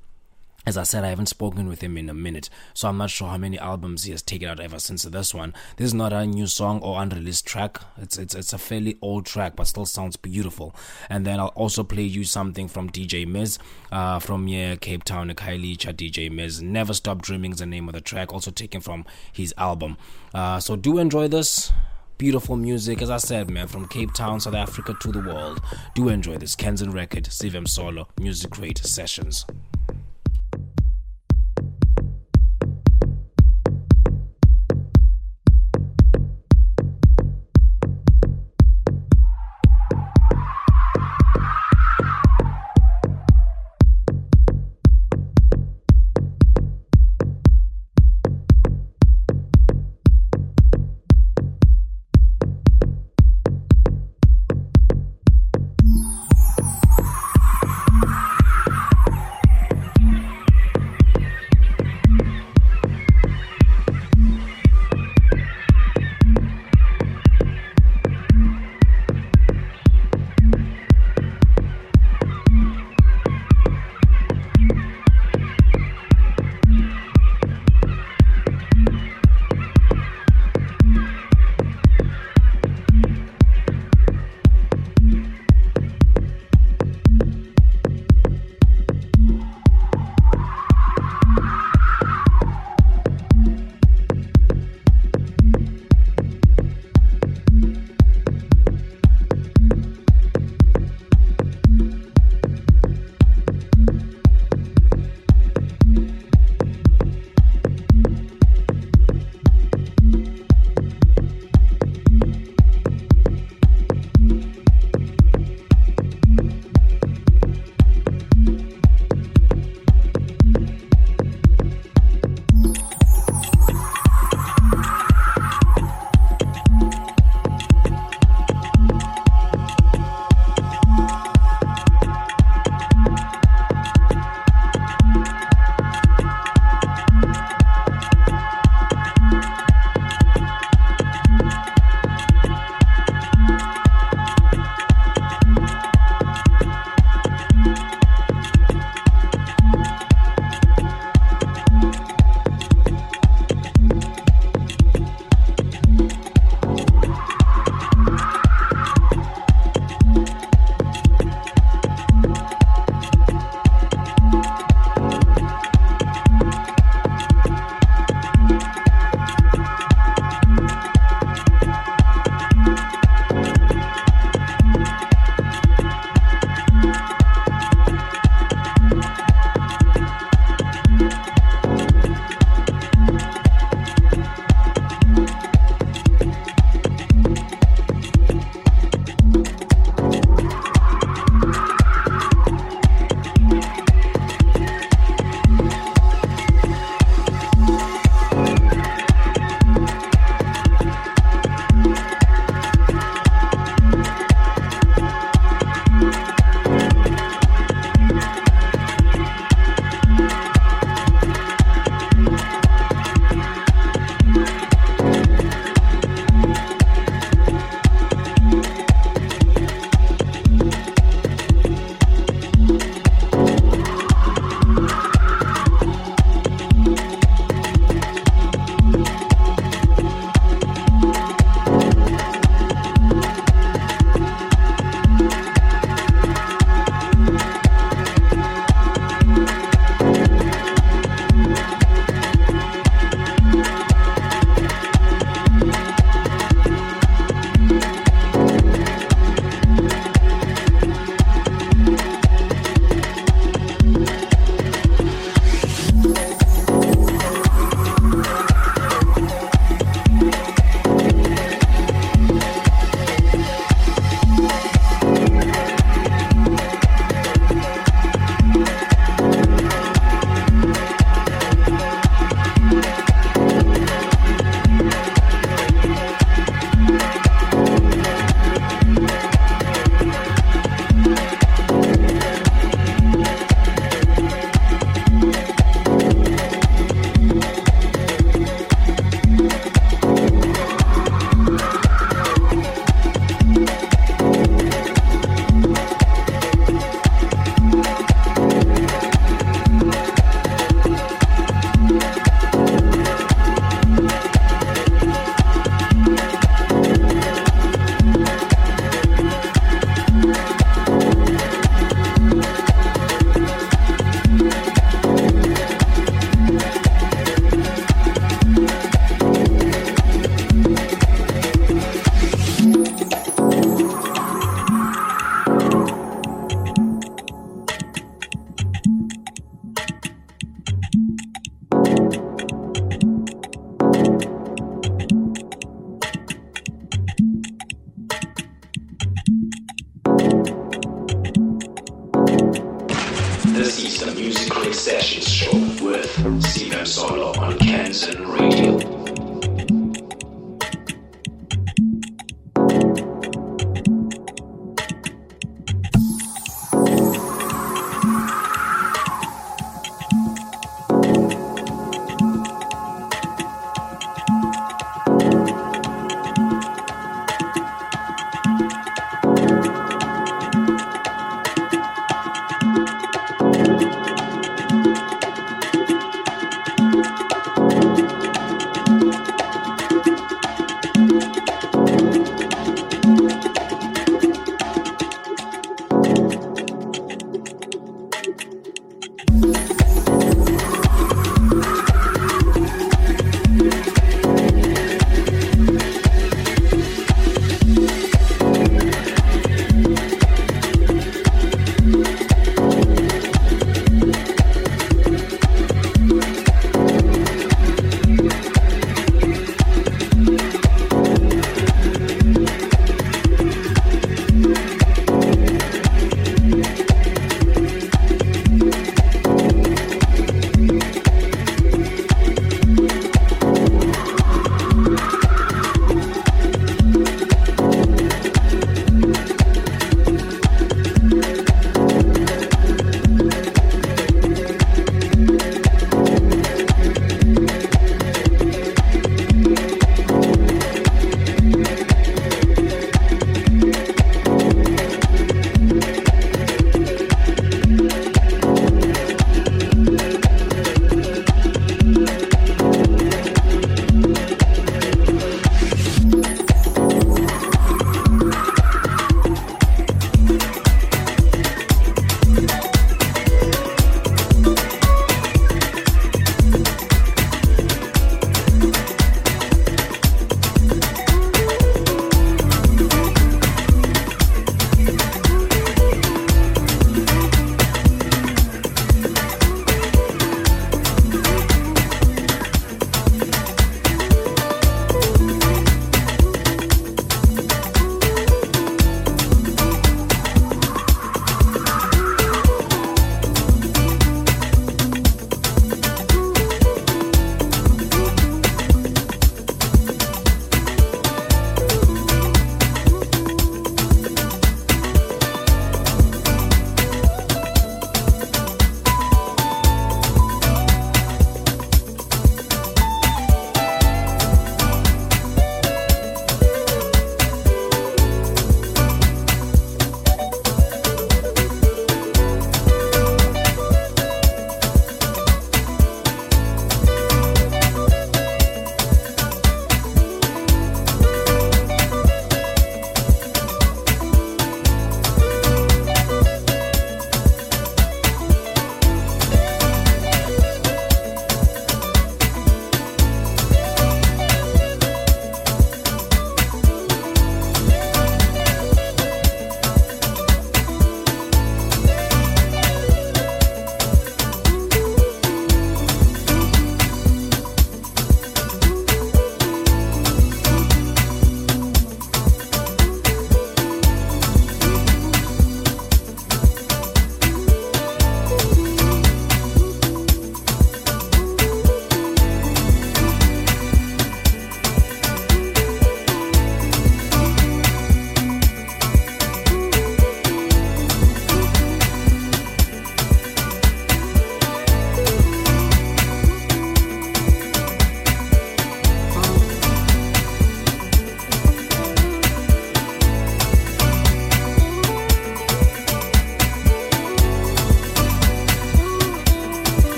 as 0.67 0.77
I 0.77 0.83
said, 0.83 1.05
I 1.05 1.09
haven't 1.09 1.27
spoken 1.27 1.69
with 1.69 1.83
him 1.83 1.97
in 1.97 2.09
a 2.09 2.15
minute, 2.15 2.49
so 2.73 2.89
I'm 2.89 2.97
not 2.97 3.11
sure 3.11 3.29
how 3.29 3.37
many 3.37 3.59
albums 3.59 4.05
he 4.05 4.13
has 4.13 4.23
taken 4.23 4.49
out 4.49 4.61
ever 4.61 4.79
since 4.79 5.03
this 5.03 5.35
one. 5.35 5.53
This 5.77 5.87
is 5.87 5.95
not 5.95 6.13
a 6.13 6.27
new 6.27 6.47
song 6.47 6.81
or 6.81 7.01
unreleased 7.01 7.47
track. 7.47 7.81
It's 7.99 8.17
it's 8.17 8.35
it's 8.35 8.53
a 8.53 8.59
fairly 8.59 8.97
old 9.03 9.27
track, 9.27 9.57
but 9.57 9.67
still 9.67 9.87
sounds 9.87 10.17
beautiful. 10.17 10.75
And 11.11 11.27
then 11.27 11.39
I'll 11.39 11.49
also 11.49 11.85
play 11.85 12.03
you 12.03 12.25
something 12.25 12.69
from 12.69 12.91
DJ 12.91 13.27
Miz, 13.27 13.59
uh, 13.93 14.19
from 14.19 14.47
here 14.47 14.77
Cape 14.77 15.05
Town, 15.05 15.29
Khayelitsha 15.31 15.93
DJ 15.93 16.31
Miz. 16.31 16.63
Never 16.63 16.95
Stop 16.95 17.23
Dreaming 17.23 17.53
is 17.53 17.59
the 17.59 17.67
name 17.67 17.89
of 17.89 17.95
the 17.95 18.01
track, 18.01 18.33
also 18.33 18.51
taken 18.51 18.81
from 18.81 19.05
his 19.33 19.53
album. 19.59 19.97
Uh, 20.33 20.61
so 20.61 20.77
do 20.77 20.99
enjoy 20.99 21.29
this 21.29 21.73
beautiful 22.17 22.57
music, 22.57 23.03
as 23.03 23.11
I 23.11 23.19
said, 23.19 23.51
man, 23.51 23.67
from 23.67 23.87
Cape 23.89 24.15
Town, 24.15 24.41
South 24.41 24.55
Africa 24.55 24.95
to 25.01 25.13
the 25.13 25.21
world. 25.21 25.61
Do 25.95 26.09
enjoy 26.09 26.39
this 26.39 26.57
Kanzen 26.57 26.93
record, 26.93 27.27
Sive 27.27 27.53
Msolo 27.53 28.07
Music 28.19 28.51
Crate 28.53 28.79
Sessions. 28.79 29.45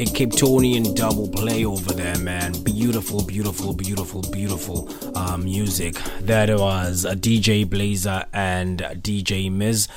A 0.00 0.04
Cape 0.04 0.30
Tonian 0.30 0.94
double 0.94 1.28
play 1.28 1.64
over 1.64 1.92
there, 1.92 2.16
man. 2.18 2.52
Beautiful, 2.62 3.20
beautiful, 3.24 3.72
beautiful, 3.74 4.22
beautiful 4.30 4.88
uh, 5.16 5.36
music. 5.36 5.96
That 6.20 6.56
was 6.56 7.04
a 7.04 7.16
DJ 7.16 7.68
Blazer 7.68 8.24
and 8.32 8.78
DJ 8.78 9.50
Miz. 9.50 9.88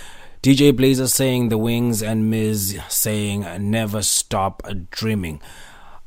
DJ 0.41 0.75
Blazer 0.75 1.07
saying 1.07 1.49
the 1.49 1.59
wings 1.59 2.01
and 2.01 2.31
Miz 2.31 2.79
saying 2.89 3.45
never 3.69 4.01
stop 4.01 4.63
dreaming. 4.89 5.39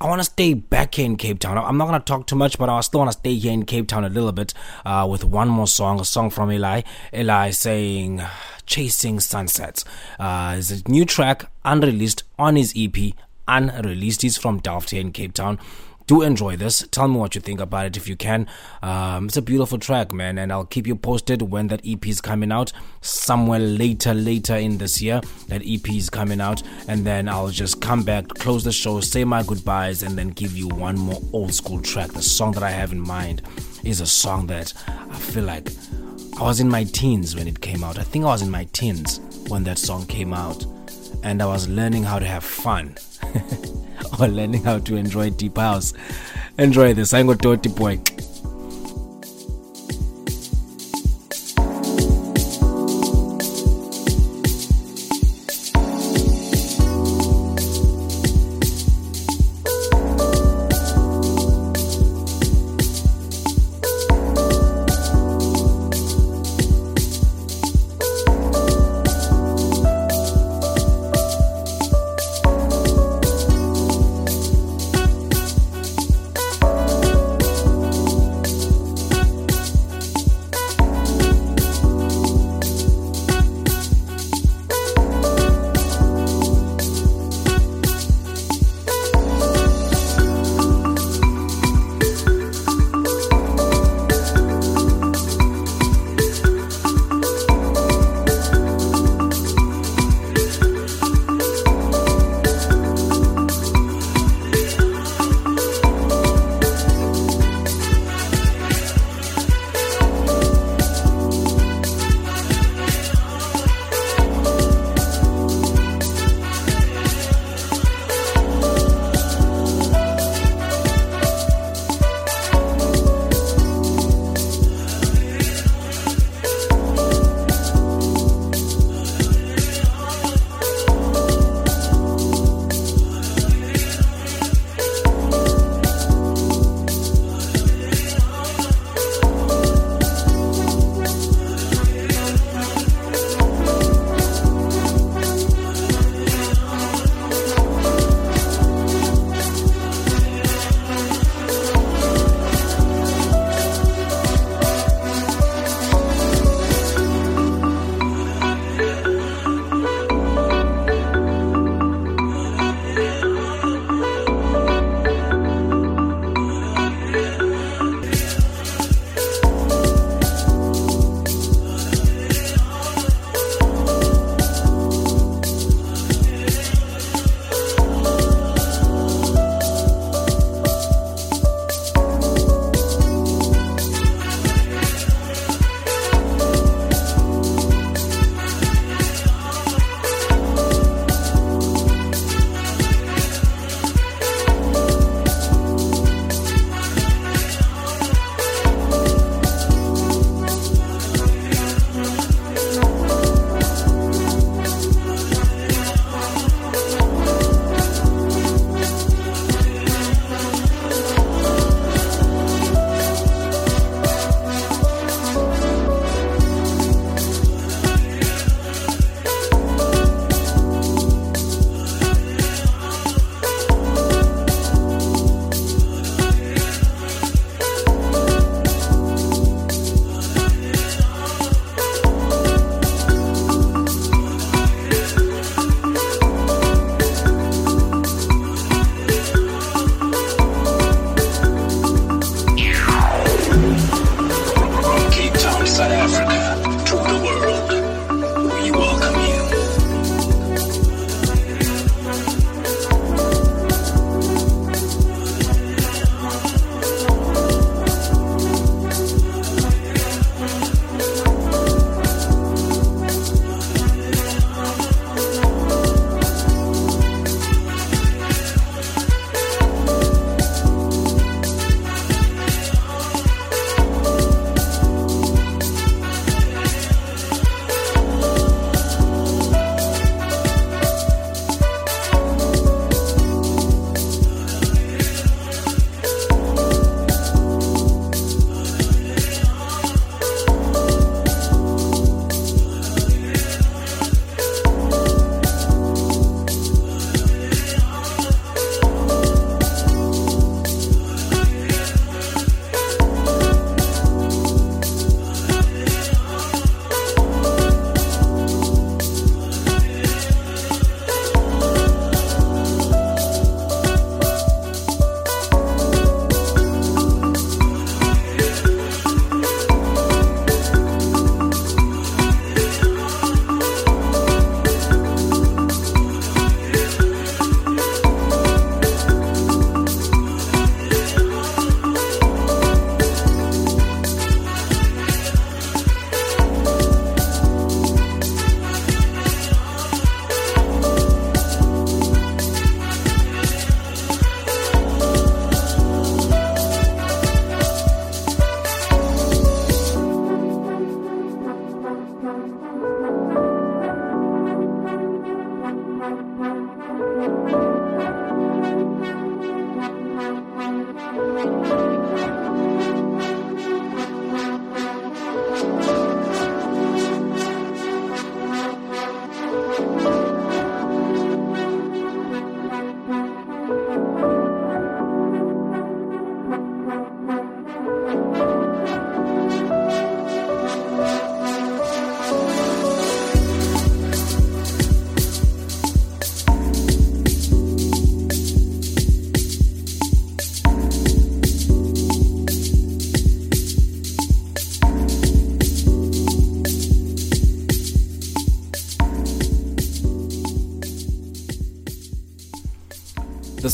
I 0.01 0.09
want 0.09 0.21
to 0.21 0.25
stay 0.25 0.55
back 0.55 0.97
here 0.97 1.07
in 1.07 1.17
Cape 1.17 1.39
Town. 1.39 1.57
I'm 1.57 1.79
not 1.79 1.87
going 1.87 2.01
to 2.01 2.05
talk 2.05 2.27
too 2.27 2.35
much, 2.35 2.59
but 2.59 2.69
I 2.69 2.81
still 2.81 2.99
want 2.99 3.13
to 3.13 3.19
stay 3.19 3.37
here 3.37 3.53
in 3.53 3.65
Cape 3.65 3.87
Town 3.87 4.05
a 4.05 4.09
little 4.09 4.33
bit 4.33 4.53
uh, 4.85 5.07
with 5.09 5.25
one 5.25 5.47
more 5.47 5.69
song, 5.69 6.01
a 6.01 6.05
song 6.05 6.31
from 6.31 6.51
Eli. 6.51 6.83
Eli 7.15 7.51
saying 7.51 8.21
Chasing 8.67 9.21
Sunsets. 9.21 9.85
Uh, 10.19 10.57
it's 10.59 10.73
a 10.73 10.91
new 10.91 11.05
track, 11.05 11.49
unreleased 11.65 12.25
on 12.41 12.57
his 12.57 12.75
EP, 12.77 13.15
unreleased. 13.49 14.23
He's 14.23 14.37
from 14.37 14.59
Delft 14.59 14.91
here 14.91 15.01
in 15.01 15.13
Cape 15.13 15.35
Town 15.35 15.59
do 16.07 16.23
enjoy 16.23 16.57
this. 16.57 16.87
Tell 16.91 17.09
me 17.09 17.17
what 17.17 17.35
you 17.35 17.41
think 17.41 17.61
about 17.61 17.87
it 17.87 17.97
if 17.97 18.09
you 18.09 18.17
can. 18.17 18.47
Um, 18.83 19.27
it's 19.27 19.37
a 19.37 19.43
beautiful 19.43 19.79
track, 19.79 20.13
man, 20.13 20.39
and 20.39 20.53
I'll 20.53 20.67
keep 20.67 20.87
you 20.87 20.97
posted 20.97 21.43
when 21.43 21.69
that 21.69 21.81
EP 21.85 22.07
is 22.07 22.21
coming 22.21 22.53
out. 22.53 22.73
Somewhere 23.01 23.59
later, 23.59 24.13
later 24.13 24.57
in 24.57 24.79
this 24.79 25.01
year, 25.01 25.21
that 25.49 25.63
EP 25.65 25.89
is 25.91 26.11
coming 26.11 26.41
out, 26.41 26.63
and 26.89 27.07
then 27.07 27.29
I'll 27.29 27.49
just 27.49 27.81
come 27.81 28.03
back, 28.03 28.29
close 28.29 28.65
the 28.65 28.73
show, 28.73 29.01
say 29.01 29.25
my 29.25 29.43
goodbyes, 29.43 30.03
and 30.03 30.19
then 30.19 30.29
give 30.29 30.57
you 30.57 30.69
one 30.69 30.99
more 30.99 31.21
old 31.33 31.55
school 31.55 31.81
track. 31.81 32.13
The 32.13 32.23
song 32.23 32.53
that 32.53 32.63
I 32.63 32.71
have 32.71 32.93
in 32.93 33.01
mind 33.01 33.43
is 33.83 34.01
a 34.01 34.07
song 34.07 34.47
that 34.49 34.73
I 34.89 35.17
feel 35.17 35.45
like 35.45 35.71
I 36.39 36.43
was 36.43 36.61
in 36.61 36.69
my 36.69 36.85
teens 36.85 37.35
when 37.35 37.49
it 37.49 37.61
came 37.61 37.85
out. 37.85 37.99
I 37.99 38.03
think 38.03 38.25
I 38.25 38.29
was 38.29 38.43
in 38.43 38.51
my 38.51 38.65
teens 38.73 39.21
when 39.49 39.65
that 39.65 39.79
song 39.79 40.05
came 40.07 40.35
out, 40.35 40.65
and 41.25 41.43
I 41.43 41.47
was 41.47 41.69
learning 41.69 42.05
how 42.05 42.19
to 42.21 42.27
have 42.27 42.45
fun. 42.45 42.97
or 44.21 44.29
learning 44.29 44.63
how 44.63 44.79
to 44.79 44.97
enjoy 44.97 45.31
deep 45.31 45.57
house. 45.57 45.95
Enjoy 46.59 46.95
this. 46.95 47.13
I'm 47.13 47.27
going 47.27 47.39
to 47.39 47.69
boy. 47.71 47.97
Thank 47.97 48.24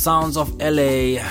Sounds 0.01 0.39
of 0.39 0.59
LA. 0.62 1.22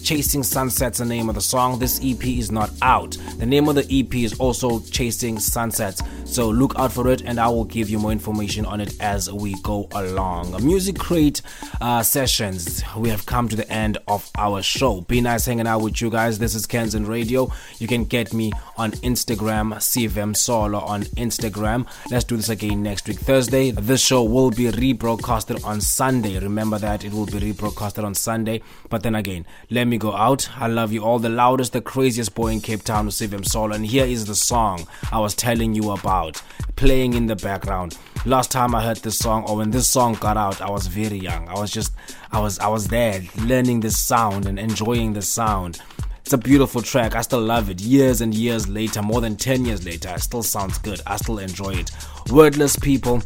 Chasing 0.00 0.44
Sunsets, 0.44 0.98
the 0.98 1.04
name 1.04 1.28
of 1.28 1.34
the 1.34 1.40
song. 1.40 1.80
This 1.80 2.00
EP 2.04 2.24
is 2.24 2.52
not 2.52 2.70
out. 2.80 3.16
The 3.38 3.46
name 3.46 3.68
of 3.68 3.74
the 3.74 3.84
EP 3.90 4.14
is 4.14 4.38
also 4.38 4.78
Chasing 4.78 5.40
Sunsets. 5.40 6.02
So 6.24 6.48
look 6.48 6.72
out 6.76 6.92
for 6.92 7.08
it, 7.10 7.22
and 7.22 7.40
I 7.40 7.48
will 7.48 7.64
give 7.64 7.90
you 7.90 7.98
more 7.98 8.12
information 8.12 8.64
on 8.64 8.80
it 8.80 8.94
as 9.00 9.28
we 9.32 9.60
go 9.62 9.88
along. 9.90 10.52
Music 10.64 10.96
Crate 10.96 11.42
uh, 11.82 12.02
sessions. 12.02 12.84
We 12.96 13.08
have 13.08 13.26
come 13.26 13.48
to 13.48 13.56
the 13.56 13.68
end 13.70 13.98
of 14.06 14.30
our 14.38 14.62
show. 14.62 15.00
Be 15.02 15.20
nice 15.20 15.46
hanging 15.46 15.66
out 15.66 15.82
with 15.82 16.00
you 16.00 16.10
guys. 16.10 16.38
This 16.38 16.54
is 16.54 16.64
Kanzen 16.64 17.08
Radio. 17.08 17.52
You 17.78 17.88
can 17.88 18.04
get 18.04 18.32
me 18.32 18.52
on 18.76 18.92
Instagram, 18.92 19.82
Sive 19.82 20.12
Msolo 20.12 20.80
on 20.80 21.02
Instagram. 21.16 21.88
Let's 22.08 22.24
do 22.24 22.36
this 22.36 22.48
again 22.48 22.84
next 22.84 23.08
week, 23.08 23.18
Thursday. 23.18 23.72
This 23.72 24.00
show 24.00 24.22
will 24.22 24.50
be 24.52 24.66
rebroadcasted 24.66 25.64
on 25.64 25.80
Sunday. 25.80 26.38
Remember 26.38 26.78
that 26.78 27.04
it 27.04 27.12
will 27.12 27.26
be 27.26 27.52
rebroadcasted 27.52 28.04
on 28.04 28.14
Sunday. 28.14 28.62
But 28.88 29.02
then 29.02 29.16
again, 29.16 29.44
let 29.68 29.86
me 29.86 29.98
go 29.98 30.14
out. 30.14 30.48
I 30.56 30.68
love 30.68 30.92
you 30.92 31.04
all. 31.04 31.18
The 31.18 31.30
loudest, 31.30 31.72
the 31.72 31.80
craziest 31.80 32.36
boy 32.36 32.48
in 32.48 32.60
Cape 32.60 32.84
Town, 32.84 33.10
Sive 33.10 33.30
Msolo. 33.30 33.74
And 33.74 33.84
here 33.84 34.06
is 34.06 34.26
the 34.26 34.36
song 34.36 34.86
I 35.10 35.18
was 35.18 35.34
telling 35.34 35.74
you 35.74 35.90
about 35.90 36.40
playing 36.76 37.14
in 37.14 37.26
the 37.26 37.36
background. 37.36 37.98
Last 38.24 38.52
time 38.52 38.72
I 38.72 38.84
heard 38.84 38.98
this 38.98 39.18
song, 39.18 39.44
or 39.48 39.56
when 39.56 39.72
this 39.72 39.88
song 39.88 40.14
got 40.14 40.36
out, 40.36 40.60
I 40.60 40.70
was 40.70 40.86
very 40.86 41.18
young. 41.18 41.48
I 41.48 41.54
was 41.54 41.72
just, 41.72 41.92
I 42.30 42.38
was, 42.38 42.56
I 42.60 42.68
was 42.68 42.86
there 42.86 43.20
learning 43.40 43.80
this 43.80 43.98
sound 43.98 44.46
and 44.46 44.60
enjoying 44.60 45.12
the 45.12 45.22
sound. 45.22 45.80
It's 46.20 46.32
a 46.32 46.38
beautiful 46.38 46.82
track. 46.82 47.16
I 47.16 47.22
still 47.22 47.40
love 47.40 47.68
it. 47.68 47.80
Years 47.80 48.20
and 48.20 48.32
years 48.32 48.68
later, 48.68 49.02
more 49.02 49.20
than 49.20 49.34
10 49.34 49.64
years 49.64 49.84
later, 49.84 50.08
it 50.14 50.20
still 50.20 50.44
sounds 50.44 50.78
good. 50.78 51.00
I 51.04 51.16
still 51.16 51.40
enjoy 51.40 51.70
it. 51.70 51.90
Wordless 52.30 52.76
people 52.76 53.22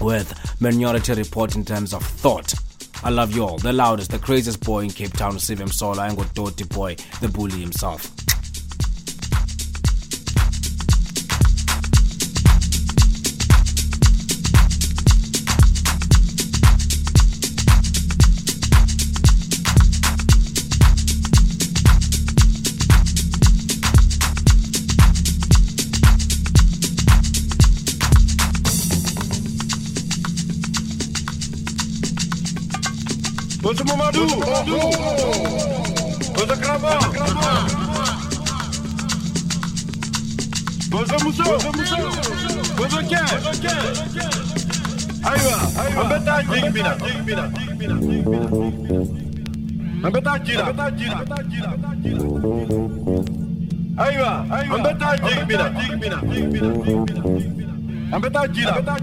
with 0.00 0.32
Minority 0.62 1.12
Report 1.12 1.54
in 1.54 1.62
terms 1.62 1.92
of 1.92 2.02
thought. 2.02 2.54
I 3.04 3.10
love 3.10 3.36
you 3.36 3.44
all. 3.44 3.58
The 3.58 3.74
loudest, 3.74 4.12
the 4.12 4.18
craziest 4.18 4.64
boy 4.64 4.84
in 4.84 4.90
Cape 4.90 5.12
Town, 5.12 5.38
Sive 5.38 5.58
Msolo, 5.58 6.08
and 6.08 6.34
Dirty 6.34 6.64
Boy, 6.64 6.96
the 7.20 7.28
bully 7.28 7.60
himself. 7.60 8.10
Bonjour 33.72 33.88
Mamadou 33.96 34.28
Bonjour 36.34 36.58
Krama 36.60 36.92
Bonjour 40.90 41.18
Moussa 41.24 41.44
Bonjour 42.76 43.02
Ken 43.08 43.24
Aywa 45.24 45.56
Ambeta 46.02 46.42
jing 46.42 46.68
bina 46.70 46.92
Ambeta 50.04 50.38
jira 50.44 50.66
Aywa 53.96 54.46
Ambeta 54.70 55.16
jing 55.16 55.44
bina 55.46 55.66
Ambeta 58.12 58.48
jira 58.48 58.76
Ambeta 58.76 58.96